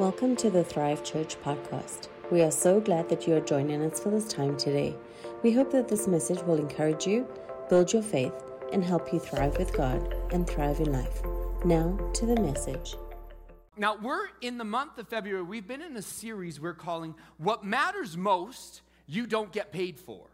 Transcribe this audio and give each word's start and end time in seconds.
Welcome 0.00 0.34
to 0.36 0.48
the 0.48 0.64
Thrive 0.64 1.04
Church 1.04 1.36
podcast. 1.42 2.08
We 2.30 2.40
are 2.40 2.50
so 2.50 2.80
glad 2.80 3.10
that 3.10 3.26
you 3.26 3.34
are 3.34 3.40
joining 3.40 3.82
us 3.82 4.00
for 4.00 4.08
this 4.08 4.26
time 4.26 4.56
today. 4.56 4.96
We 5.42 5.52
hope 5.52 5.70
that 5.72 5.88
this 5.88 6.08
message 6.08 6.40
will 6.44 6.54
encourage 6.54 7.06
you, 7.06 7.28
build 7.68 7.92
your 7.92 8.00
faith, 8.00 8.32
and 8.72 8.82
help 8.82 9.12
you 9.12 9.18
thrive 9.18 9.58
with 9.58 9.74
God 9.74 10.14
and 10.32 10.46
thrive 10.46 10.80
in 10.80 10.90
life. 10.90 11.20
Now 11.66 11.98
to 12.14 12.24
the 12.24 12.40
message. 12.40 12.96
Now, 13.76 13.98
we're 14.00 14.28
in 14.40 14.56
the 14.56 14.64
month 14.64 14.96
of 14.96 15.06
February. 15.06 15.42
We've 15.42 15.68
been 15.68 15.82
in 15.82 15.94
a 15.98 16.02
series 16.02 16.58
we're 16.58 16.72
calling 16.72 17.14
What 17.36 17.62
Matters 17.62 18.16
Most 18.16 18.80
You 19.06 19.26
Don't 19.26 19.52
Get 19.52 19.70
Paid 19.70 20.00
For. 20.00 20.29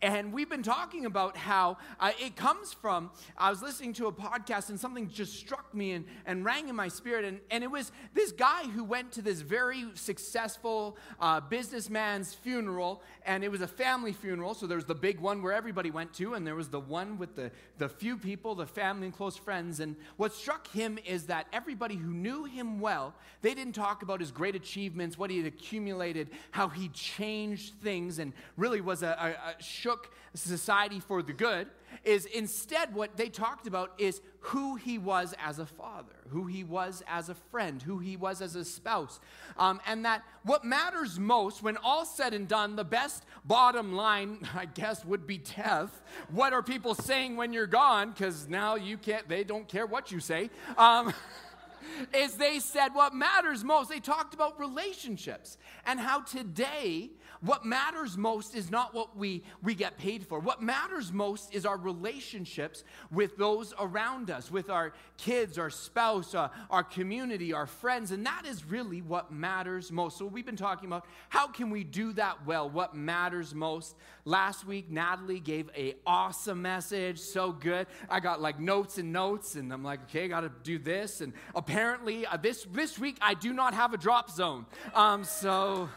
And 0.00 0.32
we've 0.32 0.48
been 0.48 0.62
talking 0.62 1.06
about 1.06 1.36
how 1.36 1.76
uh, 1.98 2.12
it 2.20 2.36
comes 2.36 2.72
from. 2.72 3.10
I 3.36 3.50
was 3.50 3.62
listening 3.62 3.92
to 3.94 4.06
a 4.06 4.12
podcast 4.12 4.68
and 4.68 4.78
something 4.78 5.08
just 5.08 5.34
struck 5.34 5.74
me 5.74 5.92
and, 5.92 6.04
and 6.24 6.44
rang 6.44 6.68
in 6.68 6.76
my 6.76 6.86
spirit. 6.86 7.24
And, 7.24 7.40
and 7.50 7.64
it 7.64 7.70
was 7.70 7.90
this 8.14 8.30
guy 8.30 8.62
who 8.64 8.84
went 8.84 9.10
to 9.12 9.22
this 9.22 9.40
very 9.40 9.86
successful 9.94 10.96
uh, 11.20 11.40
businessman's 11.40 12.32
funeral. 12.32 13.02
And 13.26 13.42
it 13.42 13.50
was 13.50 13.60
a 13.60 13.66
family 13.66 14.12
funeral. 14.12 14.54
So 14.54 14.68
there 14.68 14.76
was 14.76 14.84
the 14.84 14.94
big 14.94 15.18
one 15.18 15.42
where 15.42 15.52
everybody 15.52 15.90
went 15.90 16.14
to, 16.14 16.34
and 16.34 16.46
there 16.46 16.54
was 16.54 16.68
the 16.68 16.80
one 16.80 17.18
with 17.18 17.34
the, 17.34 17.50
the 17.78 17.88
few 17.88 18.16
people, 18.16 18.54
the 18.54 18.66
family 18.66 19.06
and 19.06 19.16
close 19.16 19.36
friends. 19.36 19.80
And 19.80 19.96
what 20.16 20.32
struck 20.32 20.68
him 20.68 21.00
is 21.04 21.24
that 21.24 21.48
everybody 21.52 21.96
who 21.96 22.12
knew 22.12 22.44
him 22.44 22.78
well, 22.78 23.14
they 23.42 23.52
didn't 23.52 23.74
talk 23.74 24.02
about 24.02 24.20
his 24.20 24.30
great 24.30 24.54
achievements, 24.54 25.18
what 25.18 25.30
he 25.30 25.38
had 25.38 25.46
accumulated, 25.46 26.28
how 26.52 26.68
he 26.68 26.88
changed 26.90 27.74
things, 27.82 28.20
and 28.20 28.32
really 28.56 28.80
was 28.80 29.02
a, 29.02 29.36
a, 29.48 29.50
a 29.50 29.62
shook 29.88 30.10
society 30.34 31.00
for 31.00 31.22
the 31.22 31.32
good 31.32 31.66
is 32.04 32.26
instead 32.26 32.94
what 32.94 33.16
they 33.16 33.28
talked 33.28 33.66
about 33.66 33.92
is 33.96 34.20
who 34.40 34.76
he 34.76 34.98
was 34.98 35.34
as 35.42 35.58
a 35.58 35.64
father, 35.64 36.14
who 36.28 36.46
he 36.46 36.62
was 36.62 37.02
as 37.08 37.30
a 37.30 37.34
friend, 37.34 37.82
who 37.82 37.98
he 37.98 38.16
was 38.16 38.42
as 38.42 38.54
a 38.54 38.64
spouse. 38.64 39.18
Um, 39.56 39.80
and 39.86 40.04
that 40.04 40.22
what 40.42 40.62
matters 40.62 41.18
most, 41.18 41.62
when 41.62 41.78
all 41.78 42.04
said 42.04 42.34
and 42.34 42.46
done, 42.46 42.76
the 42.76 42.84
best 42.84 43.24
bottom 43.46 43.94
line, 43.94 44.46
I 44.54 44.66
guess, 44.66 45.04
would 45.06 45.26
be 45.26 45.38
death. 45.38 46.02
What 46.30 46.52
are 46.52 46.62
people 46.62 46.94
saying 46.94 47.36
when 47.36 47.54
you're 47.54 47.66
gone? 47.66 48.10
Because 48.10 48.46
now 48.46 48.76
you 48.76 48.98
can't, 48.98 49.26
they 49.26 49.42
don't 49.42 49.66
care 49.66 49.86
what 49.86 50.12
you 50.12 50.20
say. 50.20 50.50
Um, 50.76 51.14
is 52.14 52.34
they 52.34 52.58
said 52.58 52.94
what 52.94 53.14
matters 53.14 53.64
most. 53.64 53.88
They 53.88 54.00
talked 54.00 54.34
about 54.34 54.60
relationships 54.60 55.56
and 55.86 55.98
how 55.98 56.20
today 56.20 57.10
what 57.40 57.64
matters 57.64 58.16
most 58.16 58.54
is 58.54 58.70
not 58.70 58.94
what 58.94 59.16
we, 59.16 59.42
we 59.62 59.74
get 59.74 59.98
paid 59.98 60.26
for. 60.26 60.40
What 60.40 60.62
matters 60.62 61.12
most 61.12 61.54
is 61.54 61.64
our 61.64 61.76
relationships 61.76 62.84
with 63.10 63.36
those 63.36 63.74
around 63.78 64.30
us, 64.30 64.50
with 64.50 64.70
our 64.70 64.92
kids, 65.16 65.58
our 65.58 65.70
spouse, 65.70 66.34
uh, 66.34 66.48
our 66.70 66.82
community, 66.82 67.52
our 67.52 67.66
friends. 67.66 68.10
And 68.10 68.26
that 68.26 68.44
is 68.46 68.64
really 68.64 69.02
what 69.02 69.30
matters 69.30 69.92
most. 69.92 70.18
So 70.18 70.26
we've 70.26 70.46
been 70.46 70.56
talking 70.56 70.86
about 70.88 71.06
how 71.28 71.46
can 71.46 71.70
we 71.70 71.84
do 71.84 72.12
that 72.14 72.46
well? 72.46 72.68
What 72.68 72.94
matters 72.94 73.54
most? 73.54 73.96
Last 74.24 74.66
week, 74.66 74.90
Natalie 74.90 75.40
gave 75.40 75.70
a 75.76 75.94
awesome 76.06 76.60
message. 76.60 77.18
So 77.18 77.52
good. 77.52 77.86
I 78.10 78.20
got 78.20 78.40
like 78.40 78.58
notes 78.58 78.98
and 78.98 79.12
notes, 79.12 79.54
and 79.54 79.72
I'm 79.72 79.84
like, 79.84 80.02
okay, 80.04 80.24
I 80.24 80.28
got 80.28 80.40
to 80.40 80.52
do 80.62 80.78
this. 80.78 81.20
And 81.20 81.32
apparently, 81.54 82.26
uh, 82.26 82.36
this, 82.36 82.66
this 82.72 82.98
week, 82.98 83.16
I 83.20 83.34
do 83.34 83.52
not 83.52 83.74
have 83.74 83.94
a 83.94 83.98
drop 83.98 84.30
zone. 84.30 84.66
Um, 84.94 85.24
so... 85.24 85.88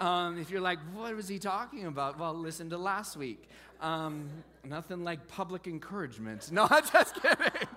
Um, 0.00 0.38
if 0.38 0.50
you're 0.50 0.62
like, 0.62 0.78
what 0.94 1.14
was 1.14 1.28
he 1.28 1.38
talking 1.38 1.84
about? 1.84 2.18
Well, 2.18 2.32
listen 2.32 2.70
to 2.70 2.78
last 2.78 3.18
week. 3.18 3.48
Um, 3.82 4.30
nothing 4.64 5.04
like 5.04 5.28
public 5.28 5.66
encouragement. 5.66 6.50
No, 6.52 6.66
I'm 6.70 6.84
just 6.90 7.16
kidding. 7.20 7.68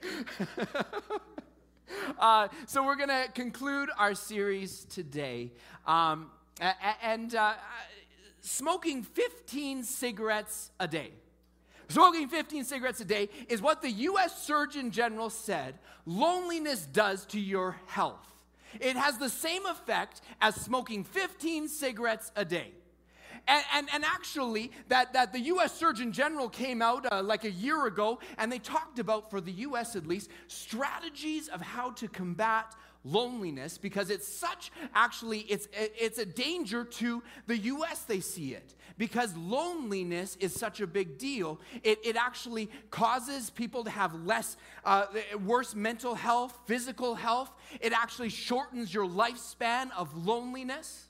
uh, 2.18 2.48
so 2.66 2.84
we're 2.84 2.96
going 2.96 3.08
to 3.08 3.26
conclude 3.34 3.90
our 3.98 4.14
series 4.14 4.84
today. 4.84 5.50
Um, 5.86 6.30
and 7.02 7.34
uh, 7.34 7.54
smoking 8.40 9.02
15 9.02 9.82
cigarettes 9.82 10.70
a 10.78 10.86
day. 10.86 11.10
Smoking 11.88 12.28
15 12.28 12.64
cigarettes 12.64 13.00
a 13.00 13.04
day 13.04 13.28
is 13.48 13.60
what 13.60 13.82
the 13.82 13.90
U.S. 13.90 14.42
Surgeon 14.42 14.92
General 14.92 15.30
said 15.30 15.78
loneliness 16.06 16.86
does 16.86 17.26
to 17.26 17.40
your 17.40 17.76
health. 17.86 18.33
It 18.80 18.96
has 18.96 19.18
the 19.18 19.28
same 19.28 19.66
effect 19.66 20.20
as 20.40 20.54
smoking 20.54 21.04
15 21.04 21.68
cigarettes 21.68 22.32
a 22.36 22.44
day. 22.44 22.72
And, 23.46 23.64
and, 23.74 23.88
and, 23.92 24.04
actually, 24.04 24.72
that, 24.88 25.12
that 25.12 25.32
the 25.32 25.40
US 25.40 25.74
Surgeon 25.74 26.12
General 26.12 26.48
came 26.48 26.80
out 26.80 27.10
uh, 27.12 27.22
like 27.22 27.44
a 27.44 27.50
year 27.50 27.86
ago, 27.86 28.18
and 28.38 28.50
they 28.50 28.58
talked 28.58 28.98
about, 28.98 29.30
for 29.30 29.40
the 29.40 29.52
US 29.52 29.96
at 29.96 30.06
least, 30.06 30.30
strategies 30.46 31.48
of 31.48 31.60
how 31.60 31.90
to 31.90 32.08
combat 32.08 32.74
loneliness 33.04 33.78
because 33.78 34.10
it's 34.10 34.26
such 34.26 34.72
actually 34.94 35.40
it's 35.40 35.68
it's 35.72 36.18
a 36.18 36.26
danger 36.26 36.84
to 36.84 37.22
the 37.46 37.58
US 37.58 38.02
they 38.02 38.20
see 38.20 38.54
it. 38.54 38.74
Because 38.96 39.36
loneliness 39.36 40.36
is 40.36 40.54
such 40.54 40.80
a 40.80 40.86
big 40.86 41.18
deal 41.18 41.60
it, 41.82 41.98
it 42.04 42.16
actually 42.16 42.70
causes 42.90 43.50
people 43.50 43.84
to 43.84 43.90
have 43.90 44.14
less 44.24 44.56
uh, 44.84 45.06
worse 45.44 45.74
mental 45.74 46.14
health 46.14 46.58
physical 46.66 47.14
health. 47.14 47.52
It 47.80 47.92
actually 47.92 48.30
shortens 48.30 48.92
your 48.92 49.06
lifespan 49.06 49.90
of 49.96 50.14
loneliness. 50.26 51.08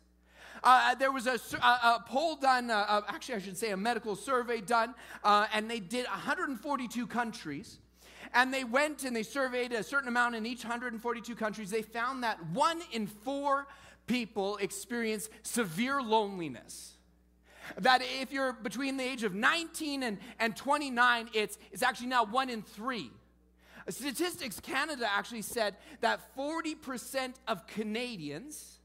Uh, 0.62 0.94
there 0.94 1.12
was 1.12 1.26
a, 1.26 1.38
a, 1.58 1.66
a 1.66 2.04
poll 2.08 2.36
done, 2.36 2.70
uh, 2.70 2.86
uh, 2.88 3.02
actually, 3.08 3.34
I 3.34 3.38
should 3.38 3.58
say 3.58 3.70
a 3.72 3.76
medical 3.76 4.16
survey 4.16 4.62
done, 4.62 4.94
uh, 5.22 5.46
and 5.52 5.70
they 5.70 5.78
did 5.78 6.06
142 6.06 7.06
countries 7.06 7.78
and 8.34 8.52
they 8.52 8.64
went 8.64 9.04
and 9.04 9.14
they 9.14 9.22
surveyed 9.22 9.72
a 9.72 9.82
certain 9.82 10.08
amount 10.08 10.34
in 10.34 10.44
each 10.44 10.64
142 10.64 11.34
countries. 11.36 11.70
They 11.70 11.82
found 11.82 12.24
that 12.24 12.44
one 12.46 12.80
in 12.92 13.06
four 13.06 13.66
people 14.06 14.56
experience 14.56 15.30
severe 15.42 16.02
loneliness. 16.02 16.94
That 17.78 18.02
if 18.20 18.32
you're 18.32 18.52
between 18.52 18.98
the 18.98 19.04
age 19.04 19.22
of 19.22 19.34
19 19.34 20.02
and, 20.02 20.18
and 20.38 20.54
29, 20.54 21.30
it's, 21.32 21.56
it's 21.72 21.82
actually 21.82 22.08
now 22.08 22.24
one 22.24 22.50
in 22.50 22.62
three. 22.62 23.10
Statistics 23.88 24.60
Canada 24.60 25.06
actually 25.10 25.42
said 25.42 25.76
that 26.00 26.36
40% 26.36 27.34
of 27.46 27.66
Canadians 27.66 28.80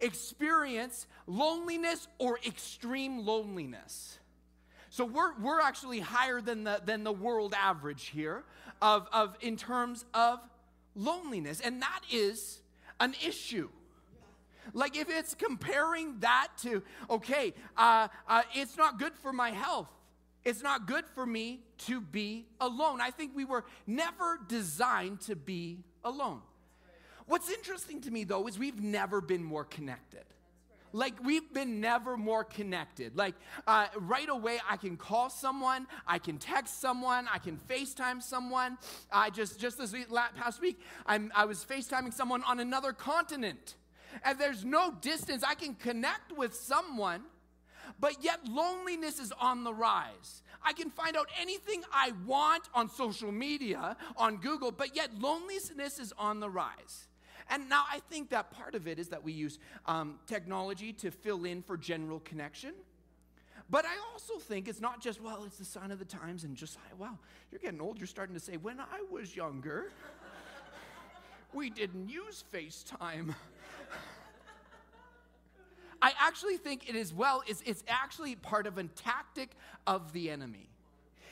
experience 0.00 1.06
loneliness 1.26 2.08
or 2.18 2.38
extreme 2.46 3.24
loneliness. 3.24 4.18
So 4.92 5.06
we're, 5.06 5.32
we're 5.40 5.62
actually 5.62 6.00
higher 6.00 6.42
than 6.42 6.64
the, 6.64 6.82
than 6.84 7.02
the 7.02 7.14
world 7.14 7.54
average 7.58 8.08
here 8.08 8.44
of, 8.82 9.08
of 9.10 9.34
in 9.40 9.56
terms 9.56 10.04
of 10.12 10.38
loneliness. 10.94 11.62
And 11.62 11.80
that 11.80 12.00
is 12.12 12.60
an 13.00 13.14
issue. 13.26 13.70
Like 14.74 14.94
if 14.98 15.08
it's 15.08 15.34
comparing 15.34 16.18
that 16.18 16.48
to, 16.64 16.82
okay, 17.08 17.54
uh, 17.74 18.08
uh, 18.28 18.42
it's 18.54 18.76
not 18.76 18.98
good 18.98 19.14
for 19.14 19.32
my 19.32 19.48
health. 19.48 19.88
It's 20.44 20.62
not 20.62 20.86
good 20.86 21.06
for 21.14 21.24
me 21.24 21.60
to 21.86 22.02
be 22.02 22.44
alone. 22.60 23.00
I 23.00 23.12
think 23.12 23.34
we 23.34 23.46
were 23.46 23.64
never 23.86 24.40
designed 24.46 25.22
to 25.22 25.34
be 25.34 25.78
alone. 26.04 26.42
What's 27.24 27.50
interesting 27.50 28.02
to 28.02 28.10
me 28.10 28.24
though 28.24 28.46
is 28.46 28.58
we've 28.58 28.82
never 28.82 29.22
been 29.22 29.42
more 29.42 29.64
connected. 29.64 30.24
Like 30.92 31.14
we've 31.24 31.52
been 31.52 31.80
never 31.80 32.16
more 32.16 32.44
connected. 32.44 33.16
Like 33.16 33.34
uh, 33.66 33.86
right 33.98 34.28
away, 34.28 34.58
I 34.68 34.76
can 34.76 34.96
call 34.96 35.30
someone, 35.30 35.86
I 36.06 36.18
can 36.18 36.38
text 36.38 36.80
someone, 36.80 37.26
I 37.32 37.38
can 37.38 37.56
FaceTime 37.56 38.22
someone. 38.22 38.78
I 39.10 39.30
just 39.30 39.58
just 39.58 39.78
this 39.78 39.92
week, 39.92 40.06
past 40.36 40.60
week, 40.60 40.80
I'm, 41.06 41.32
I 41.34 41.44
was 41.44 41.64
FaceTiming 41.64 42.12
someone 42.12 42.42
on 42.44 42.60
another 42.60 42.92
continent, 42.92 43.76
and 44.24 44.38
there's 44.38 44.64
no 44.64 44.92
distance. 45.00 45.42
I 45.42 45.54
can 45.54 45.74
connect 45.74 46.36
with 46.36 46.54
someone, 46.54 47.22
but 47.98 48.22
yet 48.22 48.40
loneliness 48.46 49.18
is 49.18 49.32
on 49.40 49.64
the 49.64 49.72
rise. 49.72 50.42
I 50.64 50.72
can 50.72 50.90
find 50.90 51.16
out 51.16 51.28
anything 51.40 51.82
I 51.92 52.12
want 52.26 52.68
on 52.74 52.88
social 52.88 53.32
media, 53.32 53.96
on 54.16 54.36
Google, 54.36 54.70
but 54.70 54.94
yet 54.94 55.10
loneliness 55.18 55.98
is 55.98 56.12
on 56.18 56.40
the 56.40 56.48
rise. 56.48 57.08
And 57.50 57.68
now 57.68 57.84
I 57.90 58.00
think 58.10 58.30
that 58.30 58.50
part 58.50 58.74
of 58.74 58.86
it 58.86 58.98
is 58.98 59.08
that 59.08 59.22
we 59.22 59.32
use 59.32 59.58
um, 59.86 60.18
technology 60.26 60.92
to 60.94 61.10
fill 61.10 61.44
in 61.44 61.62
for 61.62 61.76
general 61.76 62.20
connection. 62.20 62.72
But 63.70 63.84
I 63.84 63.96
also 64.12 64.38
think 64.38 64.68
it's 64.68 64.80
not 64.80 65.00
just, 65.00 65.20
well, 65.20 65.44
it's 65.44 65.58
the 65.58 65.64
sign 65.64 65.90
of 65.90 65.98
the 65.98 66.04
times 66.04 66.44
and 66.44 66.56
just, 66.56 66.78
wow, 66.98 67.18
you're 67.50 67.60
getting 67.60 67.80
old. 67.80 67.98
You're 67.98 68.06
starting 68.06 68.34
to 68.34 68.40
say, 68.40 68.56
when 68.56 68.80
I 68.80 69.02
was 69.10 69.34
younger, 69.34 69.90
we 71.54 71.70
didn't 71.70 72.08
use 72.08 72.44
FaceTime. 72.52 73.34
I 76.02 76.12
actually 76.20 76.56
think 76.56 76.88
it 76.88 76.96
is 76.96 77.14
well, 77.14 77.44
it's, 77.46 77.62
it's 77.64 77.84
actually 77.86 78.34
part 78.34 78.66
of 78.66 78.76
a 78.76 78.84
tactic 78.84 79.50
of 79.86 80.12
the 80.12 80.30
enemy 80.30 80.68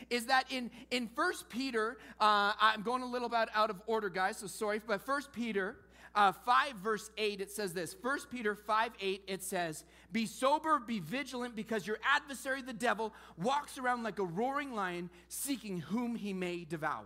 is 0.08 0.26
that 0.26 0.44
in 0.50 0.70
in 0.90 1.08
First 1.08 1.48
Peter, 1.48 1.98
uh, 2.20 2.52
I'm 2.60 2.82
going 2.82 3.02
a 3.02 3.06
little 3.06 3.28
bit 3.28 3.48
out 3.54 3.70
of 3.70 3.80
order, 3.86 4.08
guys, 4.08 4.38
so 4.38 4.46
sorry, 4.46 4.80
but 4.84 5.02
First 5.02 5.32
Peter 5.32 5.76
uh, 6.14 6.32
5, 6.32 6.76
verse 6.76 7.10
8, 7.16 7.40
it 7.40 7.50
says 7.50 7.72
this 7.72 7.94
1 8.00 8.18
Peter 8.30 8.54
5 8.54 8.92
8, 9.00 9.22
it 9.28 9.42
says, 9.42 9.84
Be 10.10 10.26
sober, 10.26 10.80
be 10.80 10.98
vigilant, 10.98 11.54
because 11.54 11.86
your 11.86 11.98
adversary, 12.02 12.62
the 12.62 12.72
devil, 12.72 13.14
walks 13.36 13.78
around 13.78 14.02
like 14.02 14.18
a 14.18 14.24
roaring 14.24 14.74
lion, 14.74 15.08
seeking 15.28 15.80
whom 15.80 16.16
he 16.16 16.32
may 16.32 16.64
devour. 16.64 17.04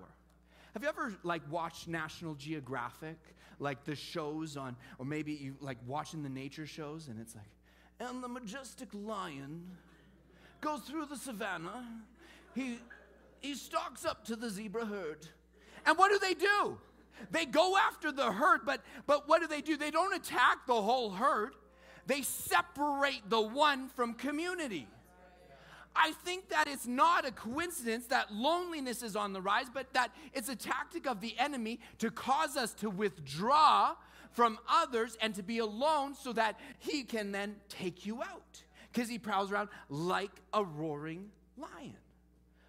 Have 0.72 0.82
you 0.82 0.88
ever 0.88 1.14
like 1.22 1.42
watched 1.50 1.86
National 1.86 2.34
Geographic, 2.34 3.18
like 3.58 3.84
the 3.84 3.94
shows 3.94 4.56
on, 4.56 4.74
or 4.98 5.04
maybe 5.04 5.32
you 5.32 5.54
like 5.60 5.78
watching 5.86 6.22
the 6.22 6.28
nature 6.28 6.66
shows, 6.66 7.08
and 7.08 7.20
it's 7.20 7.34
like, 7.34 7.44
and 8.00 8.24
the 8.24 8.28
majestic 8.28 8.88
lion 8.92 9.70
goes 10.60 10.80
through 10.80 11.06
the 11.06 11.16
savannah. 11.16 11.84
He 12.54 12.78
he 13.40 13.54
stalks 13.54 14.04
up 14.04 14.24
to 14.24 14.36
the 14.36 14.48
zebra 14.48 14.86
herd, 14.86 15.28
and 15.84 15.96
what 15.98 16.10
do 16.10 16.18
they 16.18 16.34
do? 16.34 16.78
They 17.31 17.46
go 17.46 17.76
after 17.76 18.12
the 18.12 18.32
herd, 18.32 18.61
but 18.64 18.82
but 19.06 19.28
what 19.28 19.40
do 19.40 19.46
they 19.46 19.61
do? 19.61 19.76
They 19.76 19.90
don't 19.90 20.14
attack 20.14 20.66
the 20.66 20.81
whole 20.81 21.11
herd. 21.11 21.55
They 22.06 22.22
separate 22.22 23.28
the 23.28 23.40
one 23.40 23.88
from 23.88 24.14
community. 24.14 24.88
I 25.96 26.12
think 26.25 26.49
that 26.49 26.66
it's 26.66 26.87
not 26.87 27.25
a 27.25 27.31
coincidence 27.31 28.06
that 28.06 28.32
loneliness 28.32 29.02
is 29.02 29.14
on 29.14 29.32
the 29.32 29.40
rise, 29.40 29.66
but 29.72 29.93
that 29.93 30.11
it's 30.32 30.49
a 30.49 30.56
tactic 30.56 31.06
of 31.06 31.20
the 31.20 31.38
enemy 31.38 31.78
to 31.99 32.11
cause 32.11 32.56
us 32.56 32.75
to 32.75 32.90
withdraw 32.90 33.94
from 34.32 34.58
others 34.69 35.17
and 35.20 35.34
to 35.37 35.43
be 35.43 35.58
alone 35.58 36.14
so 36.14 36.32
that 36.32 36.58
he 36.81 37.05
can 37.05 37.31
then 37.31 37.55
take 37.69 38.05
you 38.05 38.22
out 38.22 38.62
because 38.93 39.08
he 39.08 39.19
prowls 39.19 39.52
around 39.52 39.69
like 39.88 40.32
a 40.52 40.64
roaring 40.64 41.31
lion. 41.56 41.96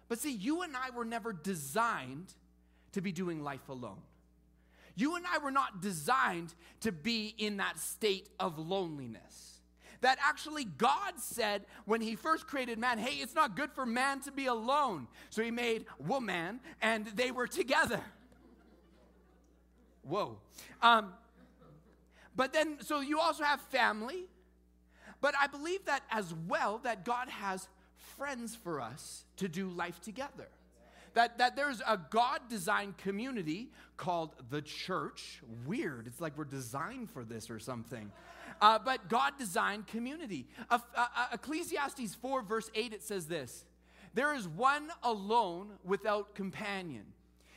But 0.08 0.20
see, 0.20 0.32
you 0.32 0.62
and 0.62 0.76
I 0.76 0.90
were 0.90 1.04
never 1.04 1.32
designed 1.32 2.32
to 2.92 3.00
be 3.00 3.10
doing 3.10 3.42
life 3.42 3.68
alone. 3.68 3.98
You 4.96 5.14
and 5.16 5.24
I 5.30 5.38
were 5.38 5.50
not 5.50 5.80
designed 5.80 6.54
to 6.80 6.90
be 6.90 7.34
in 7.38 7.58
that 7.58 7.78
state 7.78 8.28
of 8.40 8.58
loneliness 8.58 9.60
that 10.00 10.18
actually 10.22 10.64
God 10.64 11.14
said 11.18 11.64
when 11.84 12.00
He 12.00 12.16
first 12.16 12.46
created 12.46 12.78
man, 12.78 12.98
hey, 12.98 13.16
it's 13.16 13.34
not 13.34 13.56
good 13.56 13.72
for 13.72 13.86
man 13.86 14.20
to 14.20 14.32
be 14.32 14.46
alone. 14.46 15.08
So 15.30 15.42
He 15.42 15.50
made 15.50 15.86
woman 15.98 16.60
and 16.80 17.06
they 17.06 17.30
were 17.30 17.46
together. 17.46 18.00
Whoa. 20.02 20.38
Um, 20.82 21.12
but 22.34 22.52
then, 22.52 22.78
so 22.80 23.00
you 23.00 23.18
also 23.18 23.44
have 23.44 23.60
family. 23.62 24.26
But 25.20 25.34
I 25.40 25.46
believe 25.46 25.84
that 25.86 26.02
as 26.10 26.32
well, 26.46 26.78
that 26.84 27.04
God 27.04 27.28
has 27.28 27.68
friends 28.16 28.54
for 28.54 28.80
us 28.80 29.24
to 29.38 29.48
do 29.48 29.68
life 29.68 30.00
together. 30.00 30.48
That, 31.16 31.38
that 31.38 31.56
there's 31.56 31.80
a 31.80 31.98
God 32.10 32.40
designed 32.50 32.98
community 32.98 33.70
called 33.96 34.34
the 34.50 34.60
church. 34.60 35.40
Weird. 35.64 36.06
It's 36.06 36.20
like 36.20 36.36
we're 36.36 36.44
designed 36.44 37.10
for 37.10 37.24
this 37.24 37.48
or 37.48 37.58
something. 37.58 38.12
Uh, 38.60 38.78
but 38.78 39.08
God 39.08 39.32
designed 39.38 39.86
community. 39.86 40.46
Uh, 40.68 40.78
uh, 40.94 41.06
Ecclesiastes 41.32 42.14
4, 42.16 42.42
verse 42.42 42.70
8, 42.74 42.92
it 42.92 43.02
says 43.02 43.28
this 43.28 43.64
There 44.12 44.34
is 44.34 44.46
one 44.46 44.90
alone 45.02 45.70
without 45.84 46.34
companion. 46.34 47.04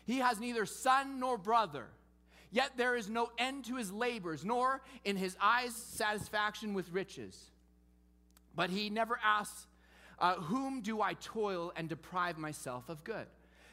He 0.06 0.20
has 0.20 0.40
neither 0.40 0.66
son 0.66 1.20
nor 1.20 1.38
brother. 1.38 1.88
Yet 2.52 2.78
there 2.78 2.96
is 2.96 3.10
no 3.10 3.30
end 3.38 3.66
to 3.66 3.76
his 3.76 3.92
labors, 3.92 4.46
nor 4.46 4.82
in 5.04 5.18
his 5.18 5.36
eyes 5.42 5.76
satisfaction 5.76 6.74
with 6.74 6.94
riches. 6.94 7.52
But 8.56 8.70
he 8.70 8.90
never 8.90 9.20
asks, 9.22 9.68
uh, 10.18 10.36
Whom 10.36 10.80
do 10.80 11.02
I 11.02 11.16
toil 11.16 11.74
and 11.76 11.90
deprive 11.90 12.38
myself 12.38 12.88
of 12.88 13.04
good? 13.04 13.28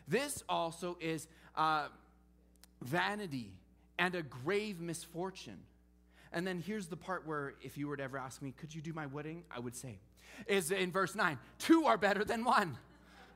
This 0.08 0.42
also 0.48 0.96
is 1.00 1.26
uh, 1.56 1.88
vanity 2.82 3.52
and 3.98 4.14
a 4.14 4.22
grave 4.22 4.80
misfortune. 4.80 5.58
And 6.32 6.46
then 6.46 6.62
here's 6.64 6.86
the 6.86 6.96
part 6.96 7.26
where, 7.26 7.54
if 7.62 7.78
you 7.78 7.88
were 7.88 7.96
to 7.96 8.02
ever 8.02 8.18
ask 8.18 8.42
me, 8.42 8.52
could 8.56 8.74
you 8.74 8.82
do 8.82 8.92
my 8.92 9.06
wedding? 9.06 9.44
I 9.50 9.58
would 9.58 9.74
say, 9.74 9.98
is 10.46 10.70
in 10.70 10.92
verse 10.92 11.14
9 11.14 11.38
two 11.58 11.86
are 11.86 11.96
better 11.96 12.24
than 12.24 12.44
one 12.44 12.76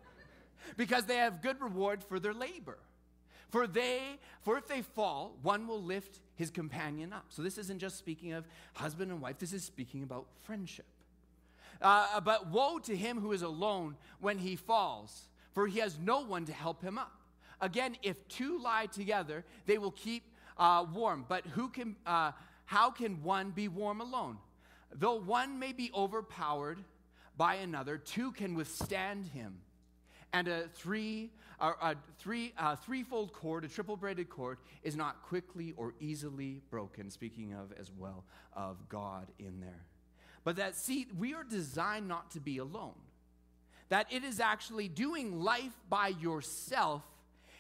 because 0.77 1.07
they 1.07 1.17
have 1.17 1.41
good 1.41 1.61
reward 1.61 2.05
for 2.05 2.21
their 2.21 2.35
labor. 2.35 2.79
For 3.49 3.67
they, 3.67 4.01
for 4.43 4.59
if 4.59 4.69
they 4.69 4.83
fall, 4.83 5.37
one 5.43 5.67
will 5.67 5.83
lift 5.83 6.21
his 6.37 6.51
companion 6.51 7.13
up. 7.13 7.27
So 7.31 7.43
this 7.43 7.59
isn't 7.59 7.81
just 7.81 7.99
speaking 7.99 8.33
of 8.33 8.47
husband 8.75 9.11
and 9.11 9.21
wife, 9.21 9.39
this 9.39 9.53
is 9.53 9.65
speaking 9.65 10.03
about 10.03 10.27
friendship. 10.45 10.87
Uh, 11.83 12.21
but 12.21 12.49
woe 12.49 12.79
to 12.79 12.97
him 12.97 13.19
who 13.19 13.33
is 13.33 13.43
alone 13.43 13.97
when 14.21 14.39
he 14.39 14.55
falls, 14.55 15.30
for 15.53 15.67
he 15.67 15.81
has 15.81 15.99
no 15.99 16.21
one 16.21 16.47
to 16.47 16.53
help 16.53 16.83
him 16.83 16.99
up. 16.99 17.13
Again, 17.61 17.97
if 18.03 18.27
two 18.29 18.59
lie 18.63 18.87
together, 18.87 19.45
they 19.67 19.79
will 19.79 19.91
keep 19.91 20.25
uh, 20.57 20.85
warm. 20.93 21.27
But 21.29 21.47
who 21.47 21.69
can 21.69 21.97
uh, 22.07 22.33
how 22.65 22.91
can 22.91 23.23
one 23.23 23.51
be 23.51 23.67
warm 23.67 24.01
alone? 24.01 24.39
Though 24.93 25.19
one 25.19 25.59
may 25.59 25.73
be 25.73 25.91
overpowered 25.95 26.79
by 27.37 27.57
another, 27.57 27.99
two 27.99 28.33
can 28.33 28.55
withstand 28.55 29.27
him. 29.27 29.59
And 30.33 30.47
a 30.47 30.69
three, 30.69 31.31
a, 31.59 31.67
a 31.67 31.97
three, 32.19 32.53
a 32.57 32.77
threefold 32.77 33.33
cord, 33.33 33.65
a 33.65 33.69
triple 33.69 33.97
braided 33.97 34.29
cord, 34.29 34.59
is 34.85 34.95
not 34.95 35.23
quickly 35.23 35.75
or 35.77 35.95
easily 36.01 36.63
broken. 36.71 37.11
Speaking 37.11 37.55
of 37.55 37.73
as 37.79 37.91
well 37.91 38.25
of 38.55 38.89
God 38.89 39.27
in 39.39 39.61
there. 39.61 39.85
But 40.45 40.57
that, 40.57 40.77
see, 40.77 41.07
we 41.19 41.35
are 41.35 41.45
designed 41.45 42.09
not 42.09 42.31
to 42.33 42.41
be 42.41 42.59
alone. 42.59 42.95
That 43.91 44.07
it 44.11 44.25
is 44.25 44.41
actually 44.41 44.89
doing 44.89 45.41
life 45.43 45.77
by 45.89 46.09
yourself. 46.09 47.03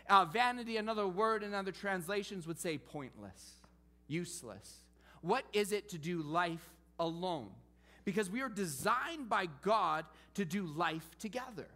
Uh, 0.08 0.24
vanity, 0.24 0.76
another 0.76 1.06
word 1.06 1.42
in 1.42 1.54
other 1.54 1.70
translations 1.70 2.46
would 2.46 2.58
say 2.58 2.78
pointless, 2.78 3.52
useless. 4.08 4.78
What 5.20 5.44
is 5.52 5.72
it 5.72 5.90
to 5.90 5.98
do 5.98 6.22
life 6.22 6.64
alone? 6.98 7.50
Because 8.04 8.30
we 8.30 8.40
are 8.40 8.48
designed 8.48 9.28
by 9.28 9.46
God 9.62 10.04
to 10.34 10.44
do 10.44 10.64
life 10.64 11.08
together. 11.18 11.66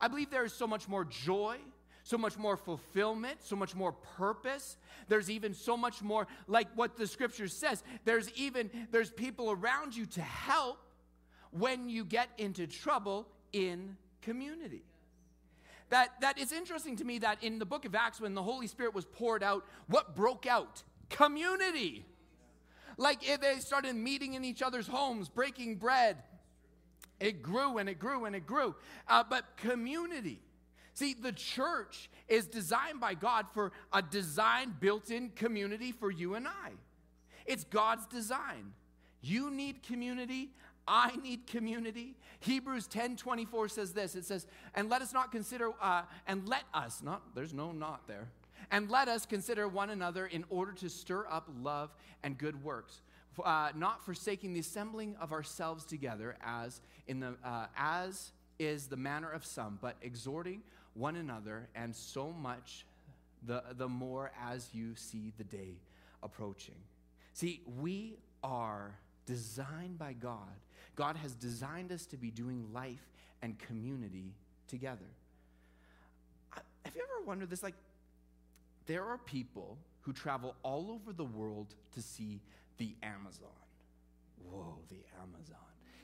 I 0.00 0.08
believe 0.08 0.30
there 0.30 0.44
is 0.44 0.52
so 0.52 0.66
much 0.66 0.88
more 0.88 1.04
joy, 1.04 1.58
so 2.02 2.18
much 2.18 2.36
more 2.36 2.56
fulfillment, 2.56 3.36
so 3.40 3.54
much 3.54 3.74
more 3.74 3.92
purpose. 3.92 4.76
There's 5.08 5.30
even 5.30 5.54
so 5.54 5.76
much 5.76 6.02
more 6.02 6.26
like 6.48 6.68
what 6.74 6.96
the 6.96 7.06
scripture 7.06 7.48
says. 7.48 7.82
There's 8.04 8.30
even 8.32 8.70
there's 8.90 9.10
people 9.10 9.50
around 9.50 9.94
you 9.94 10.06
to 10.06 10.22
help 10.22 10.78
when 11.50 11.88
you 11.88 12.04
get 12.04 12.28
into 12.38 12.66
trouble 12.66 13.28
in 13.52 13.96
community. 14.22 14.82
That 15.90 16.20
that 16.20 16.38
is 16.38 16.52
interesting 16.52 16.96
to 16.96 17.04
me 17.04 17.18
that 17.18 17.42
in 17.42 17.58
the 17.58 17.66
book 17.66 17.84
of 17.84 17.94
Acts 17.94 18.20
when 18.20 18.34
the 18.34 18.42
Holy 18.42 18.66
Spirit 18.66 18.94
was 18.94 19.04
poured 19.04 19.42
out, 19.42 19.64
what 19.88 20.14
broke 20.14 20.46
out? 20.46 20.82
Community. 21.08 22.04
Like 22.96 23.28
if 23.28 23.40
they 23.40 23.58
started 23.58 23.96
meeting 23.96 24.34
in 24.34 24.44
each 24.44 24.62
other's 24.62 24.86
homes, 24.86 25.28
breaking 25.28 25.76
bread. 25.76 26.16
It 27.18 27.42
grew 27.42 27.78
and 27.78 27.88
it 27.88 27.98
grew 27.98 28.24
and 28.24 28.34
it 28.34 28.46
grew. 28.46 28.74
Uh, 29.06 29.24
but 29.28 29.56
community. 29.56 30.40
See, 30.94 31.14
the 31.14 31.32
church 31.32 32.10
is 32.28 32.46
designed 32.46 33.00
by 33.00 33.14
God 33.14 33.46
for 33.52 33.72
a 33.92 34.02
designed, 34.02 34.80
built 34.80 35.10
in 35.10 35.30
community 35.30 35.92
for 35.92 36.10
you 36.10 36.34
and 36.34 36.48
I. 36.48 36.72
It's 37.46 37.64
God's 37.64 38.06
design. 38.06 38.72
You 39.22 39.50
need 39.50 39.82
community. 39.82 40.50
I 40.86 41.16
need 41.16 41.46
community. 41.46 42.16
Hebrews 42.40 42.86
10 42.86 43.16
24 43.16 43.68
says 43.68 43.92
this 43.92 44.14
it 44.14 44.24
says, 44.24 44.46
and 44.74 44.88
let 44.88 45.02
us 45.02 45.12
not 45.12 45.32
consider, 45.32 45.70
uh, 45.80 46.02
and 46.26 46.48
let 46.48 46.64
us, 46.74 47.02
not, 47.02 47.34
there's 47.34 47.54
no 47.54 47.72
not 47.72 48.06
there. 48.06 48.28
And 48.70 48.90
let 48.90 49.08
us 49.08 49.26
consider 49.26 49.66
one 49.66 49.90
another 49.90 50.26
in 50.26 50.44
order 50.48 50.72
to 50.72 50.88
stir 50.88 51.26
up 51.28 51.48
love 51.62 51.90
and 52.22 52.38
good 52.38 52.62
works, 52.62 53.02
uh, 53.42 53.70
not 53.74 54.04
forsaking 54.04 54.52
the 54.52 54.60
assembling 54.60 55.16
of 55.20 55.32
ourselves 55.32 55.84
together 55.84 56.36
as 56.42 56.80
in 57.08 57.20
the 57.20 57.34
uh, 57.44 57.66
as 57.76 58.32
is 58.58 58.86
the 58.86 58.96
manner 58.96 59.30
of 59.30 59.44
some, 59.44 59.78
but 59.80 59.96
exhorting 60.02 60.62
one 60.94 61.16
another, 61.16 61.68
and 61.74 61.96
so 61.96 62.30
much 62.30 62.84
the 63.46 63.62
the 63.76 63.88
more 63.88 64.30
as 64.40 64.68
you 64.72 64.94
see 64.94 65.32
the 65.38 65.44
day 65.44 65.74
approaching. 66.22 66.74
See, 67.32 67.62
we 67.80 68.18
are 68.44 68.94
designed 69.30 69.96
by 69.96 70.12
God. 70.12 70.58
God 70.96 71.16
has 71.16 71.34
designed 71.34 71.92
us 71.92 72.04
to 72.06 72.16
be 72.16 72.32
doing 72.32 72.72
life 72.72 73.08
and 73.42 73.56
community 73.58 74.34
together. 74.66 75.06
Have 76.84 76.96
you 76.96 77.02
ever 77.02 77.24
wondered 77.24 77.48
this? 77.48 77.62
Like, 77.62 77.76
there 78.86 79.04
are 79.04 79.18
people 79.18 79.78
who 80.00 80.12
travel 80.12 80.56
all 80.64 80.90
over 80.90 81.12
the 81.12 81.24
world 81.24 81.76
to 81.94 82.02
see 82.02 82.40
the 82.78 82.96
Amazon. 83.04 83.48
Whoa, 84.44 84.78
the 84.88 85.04
Amazon. 85.22 85.56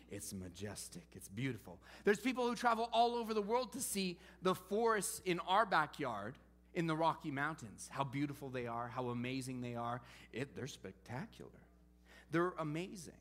It's 0.08 0.32
majestic, 0.32 1.02
it's 1.14 1.26
beautiful. 1.26 1.80
There's 2.04 2.20
people 2.20 2.46
who 2.46 2.54
travel 2.54 2.88
all 2.92 3.16
over 3.16 3.34
the 3.34 3.42
world 3.42 3.72
to 3.72 3.80
see 3.80 4.18
the 4.42 4.54
forests 4.54 5.20
in 5.24 5.40
our 5.40 5.66
backyard 5.66 6.36
in 6.74 6.86
the 6.86 6.94
Rocky 6.94 7.32
Mountains, 7.32 7.88
how 7.90 8.04
beautiful 8.04 8.50
they 8.50 8.68
are, 8.68 8.86
how 8.86 9.08
amazing 9.08 9.62
they 9.62 9.74
are. 9.74 10.00
It, 10.32 10.54
they're 10.54 10.68
spectacular, 10.68 11.50
they're 12.30 12.54
amazing. 12.58 13.14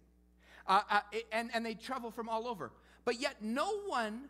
Uh, 0.67 0.81
uh, 0.89 0.99
and, 1.31 1.49
and 1.53 1.65
they 1.65 1.75
travel 1.75 2.11
from 2.11 2.27
all 2.27 2.47
over. 2.47 2.71
But 3.03 3.21
yet, 3.21 3.35
no 3.41 3.81
one 3.85 4.29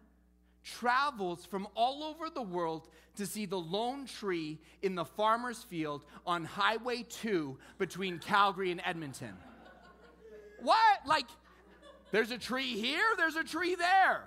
travels 0.63 1.46
from 1.46 1.67
all 1.75 2.03
over 2.03 2.29
the 2.29 2.41
world 2.41 2.89
to 3.15 3.25
see 3.25 3.46
the 3.46 3.60
lone 3.60 4.05
tree 4.05 4.60
in 4.82 4.96
the 4.96 5.05
farmer's 5.05 5.63
field 5.63 6.03
on 6.25 6.44
Highway 6.44 7.05
2 7.08 7.58
between 7.77 8.20
Calgary 8.20 8.72
and 8.72 8.82
Edmonton. 8.84 9.34
what? 10.62 11.00
Like, 11.05 11.27
there's 12.12 12.32
a 12.32 12.38
tree 12.38 12.79
here, 12.79 13.05
there's 13.17 13.36
a 13.36 13.44
tree 13.44 13.75
there. 13.75 14.25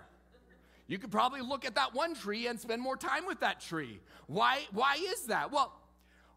you 0.87 0.99
could 0.99 1.11
probably 1.11 1.43
look 1.43 1.65
at 1.67 1.75
that 1.75 1.95
one 1.95 2.15
tree 2.15 2.47
and 2.47 2.59
spend 2.59 2.81
more 2.81 2.97
time 2.97 3.27
with 3.27 3.41
that 3.41 3.61
tree. 3.61 4.01
Why, 4.27 4.61
why 4.73 4.97
is 4.99 5.27
that? 5.27 5.53
Well, 5.53 5.75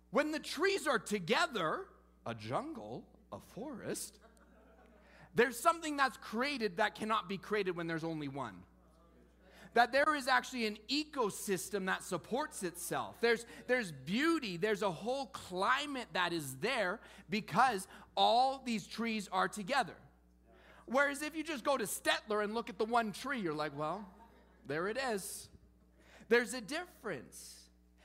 when 0.10 0.32
the 0.32 0.39
trees 0.39 0.88
are 0.88 1.00
together, 1.00 1.86
a 2.25 2.34
jungle, 2.34 3.06
a 3.31 3.39
forest, 3.53 4.19
there's 5.35 5.57
something 5.57 5.97
that's 5.97 6.17
created 6.17 6.77
that 6.77 6.95
cannot 6.95 7.29
be 7.29 7.38
created 7.38 7.75
when 7.75 7.88
there's 7.88 8.03
only 8.03 8.27
one. 8.27 8.55
That 9.73 9.93
there 9.93 10.13
is 10.15 10.27
actually 10.27 10.67
an 10.67 10.77
ecosystem 10.89 11.85
that 11.85 12.03
supports 12.03 12.61
itself. 12.63 13.15
There's, 13.21 13.45
there's 13.67 13.91
beauty, 13.91 14.57
there's 14.57 14.81
a 14.81 14.91
whole 14.91 15.27
climate 15.27 16.07
that 16.11 16.33
is 16.33 16.55
there 16.55 17.00
because 17.29 17.88
all 18.17 18.61
these 18.65 18.85
trees 18.85 19.29
are 19.31 19.47
together. 19.47 19.95
Whereas 20.88 21.21
if 21.21 21.38
you 21.38 21.43
just 21.43 21.63
go 21.63 21.77
to 21.77 21.85
Stettler 21.85 22.43
and 22.43 22.53
look 22.53 22.69
at 22.69 22.77
the 22.77 22.83
one 22.83 23.13
tree, 23.13 23.39
you're 23.39 23.53
like, 23.53 23.77
well, 23.77 24.05
there 24.67 24.89
it 24.89 24.97
is. 24.97 25.47
There's 26.27 26.53
a 26.53 26.61
difference. 26.61 27.55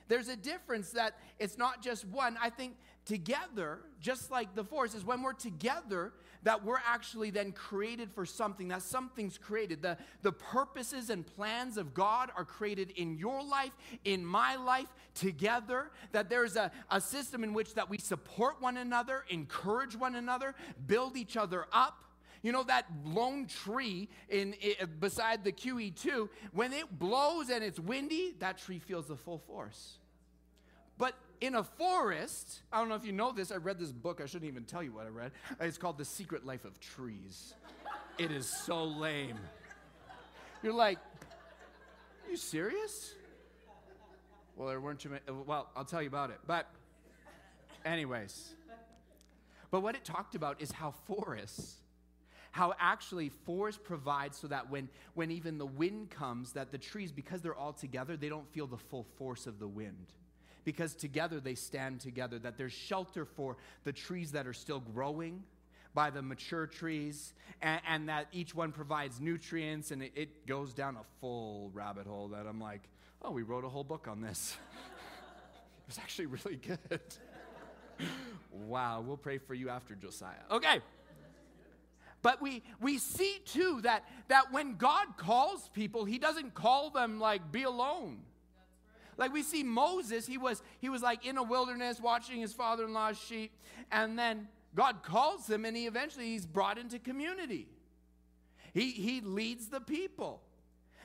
There's 0.07 0.29
a 0.29 0.37
difference 0.37 0.91
that 0.91 1.19
it's 1.41 1.59
not 1.59 1.83
just 1.83 2.05
one. 2.05 2.39
I 2.41 2.51
think 2.51 2.77
together, 3.07 3.79
just 4.01 4.31
like 4.31 4.55
the 4.55 4.65
force, 4.65 4.95
is 4.95 5.05
when 5.05 5.23
we're 5.23 5.33
together 5.33 6.13
that 6.43 6.65
we're 6.65 6.81
actually 6.87 7.31
then 7.31 7.53
created 7.53 8.11
for 8.13 8.27
something, 8.27 8.69
that 8.69 8.83
something's 8.83 9.39
created. 9.39 9.81
The, 9.83 9.97
the 10.23 10.33
purposes 10.33 11.09
and 11.11 11.27
plans 11.27 11.77
of 11.77 11.95
God 11.95 12.31
are 12.37 12.45
created 12.45 12.91
in 12.93 13.17
your 13.17 13.43
life, 13.43 13.73
in 14.05 14.25
my 14.25 14.57
life, 14.57 14.89
together. 15.15 15.91
That 16.13 16.29
there's 16.29 16.57
a, 16.57 16.71
a 16.91 17.01
system 17.01 17.43
in 17.43 17.55
which 17.55 17.75
that 17.75 17.89
we 17.89 17.99
support 17.99 18.61
one 18.61 18.77
another, 18.77 19.25
encourage 19.29 19.97
one 19.97 20.15
another, 20.15 20.55
build 20.87 21.17
each 21.17 21.37
other 21.37 21.67
up. 21.73 22.05
You 22.43 22.53
know 22.53 22.63
that 22.65 22.87
lone 23.05 23.47
tree 23.47 24.09
in, 24.29 24.53
in, 24.55 24.75
beside 25.01 25.43
the 25.43 25.51
QE2, 25.51 26.29
when 26.53 26.73
it 26.73 26.99
blows 26.99 27.51
and 27.51 27.65
it's 27.65 27.81
windy, 27.81 28.35
that 28.39 28.59
tree 28.59 28.79
feels 28.79 29.07
the 29.07 29.17
full 29.17 29.39
force. 29.39 29.99
But 30.99 31.15
in 31.41 31.55
a 31.55 31.63
forest, 31.63 32.63
I 32.73 32.79
don't 32.79 32.89
know 32.89 32.95
if 32.95 33.05
you 33.05 33.13
know 33.13 33.33
this, 33.33 33.51
I 33.51 33.57
read 33.57 33.79
this 33.79 33.93
book, 33.93 34.21
I 34.23 34.27
shouldn't 34.27 34.51
even 34.51 34.65
tell 34.65 34.83
you 34.83 34.93
what 34.93 35.07
I 35.07 35.11
read. 35.11 35.33
It's 35.61 35.79
called 35.79 35.99
The 35.99 36.05
Secret 36.05 36.45
Life 36.45 36.65
of 36.65 36.79
Trees. 36.81 37.55
It 38.19 38.31
is 38.31 38.47
so 38.47 38.85
lame. 38.85 39.39
You're 40.63 40.73
like, 40.73 40.99
you 42.31 42.37
serious? 42.37 43.15
Well, 44.57 44.69
there 44.69 44.81
weren't 44.81 45.01
too 45.01 45.11
many. 45.11 45.23
Well, 45.47 45.69
I'll 45.77 45.85
tell 45.85 46.01
you 46.01 46.09
about 46.09 46.31
it. 46.31 46.39
But, 46.47 46.67
anyways. 47.85 48.55
But 49.71 49.81
what 49.81 49.95
it 49.95 50.05
talked 50.05 50.35
about 50.35 50.61
is 50.63 50.73
how 50.73 50.95
forests 51.07 51.77
how 52.57 52.73
actually 52.81 53.29
forest 53.29 53.85
provides 53.85 54.39
so 54.39 54.47
that 54.47 54.71
when, 54.71 54.89
when 55.13 55.31
even 55.31 55.59
the 55.59 55.67
wind 55.67 56.09
comes 56.09 56.53
that 56.53 56.73
the 56.73 56.79
trees 56.79 57.13
because 57.13 57.43
they're 57.43 57.55
all 57.55 57.75
together 57.75 58.17
they 58.17 58.31
don't 58.31 58.49
feel 58.55 58.67
the 58.67 58.79
full 58.79 59.05
force 59.19 59.47
of 59.47 59.59
the 59.59 59.69
wind 59.69 60.15
because 60.67 60.95
together 60.95 61.39
they 61.39 61.55
stand 61.55 62.01
together 62.01 62.39
that 62.41 62.59
there's 62.59 62.73
shelter 62.73 63.25
for 63.25 63.57
the 63.85 63.93
trees 63.93 64.33
that 64.33 64.47
are 64.47 64.53
still 64.53 64.81
growing 64.81 65.43
by 65.95 66.11
the 66.11 66.21
mature 66.21 66.67
trees 66.67 67.33
and, 67.63 67.81
and 67.89 68.09
that 68.11 68.27
each 68.33 68.55
one 68.55 68.73
provides 68.73 69.21
nutrients 69.21 69.93
and 69.93 70.03
it, 70.03 70.13
it 70.17 70.47
goes 70.47 70.75
down 70.75 70.97
a 70.97 71.05
full 71.21 71.71
rabbit 71.73 72.07
hole 72.07 72.29
that 72.29 72.47
i'm 72.47 72.61
like 72.61 72.83
oh 73.23 73.31
we 73.31 73.43
wrote 73.43 73.65
a 73.65 73.69
whole 73.69 73.85
book 73.85 74.07
on 74.07 74.21
this. 74.21 74.59
It 75.79 75.91
was 75.91 75.99
actually 75.99 76.27
really 76.27 76.57
good. 76.57 77.01
Wow 78.51 79.05
we'll 79.07 79.17
pray 79.17 79.39
for 79.39 79.55
you 79.55 79.69
after 79.69 79.95
josiah. 79.95 80.35
Okay. 80.51 80.81
But 82.23 82.43
we, 82.43 82.65
we 82.81 82.99
see 82.99 83.39
too 83.45 83.81
that, 83.83 84.05
that 84.27 84.53
when 84.53 84.75
God 84.75 85.17
calls 85.17 85.71
people, 85.73 86.05
he 86.05 86.19
doesn't 86.19 86.55
call 86.55 86.91
them 86.91 87.21
like, 87.21 87.53
be 87.53 87.63
alone. 87.63 88.19
Like 89.17 89.33
we 89.33 89.43
see 89.43 89.63
Moses, 89.63 90.27
he 90.27 90.39
was, 90.39 90.63
he 90.81 90.89
was 90.89 91.03
like 91.03 91.25
in 91.25 91.39
a 91.39 91.43
wilderness 91.43 92.01
watching 92.01 92.41
his 92.41 92.53
father 92.53 92.85
in 92.85 92.93
law's 92.93 93.19
sheep. 93.19 93.53
And 93.91 94.19
then 94.19 94.49
God 94.75 95.03
calls 95.03 95.49
him 95.49 95.65
and 95.65 95.77
he 95.77 95.87
eventually 95.87 96.27
he's 96.27 96.47
brought 96.47 96.79
into 96.79 96.99
community. 96.99 97.67
He, 98.75 98.91
he 98.91 99.21
leads 99.23 99.69
the 99.69 99.81
people. 99.81 100.43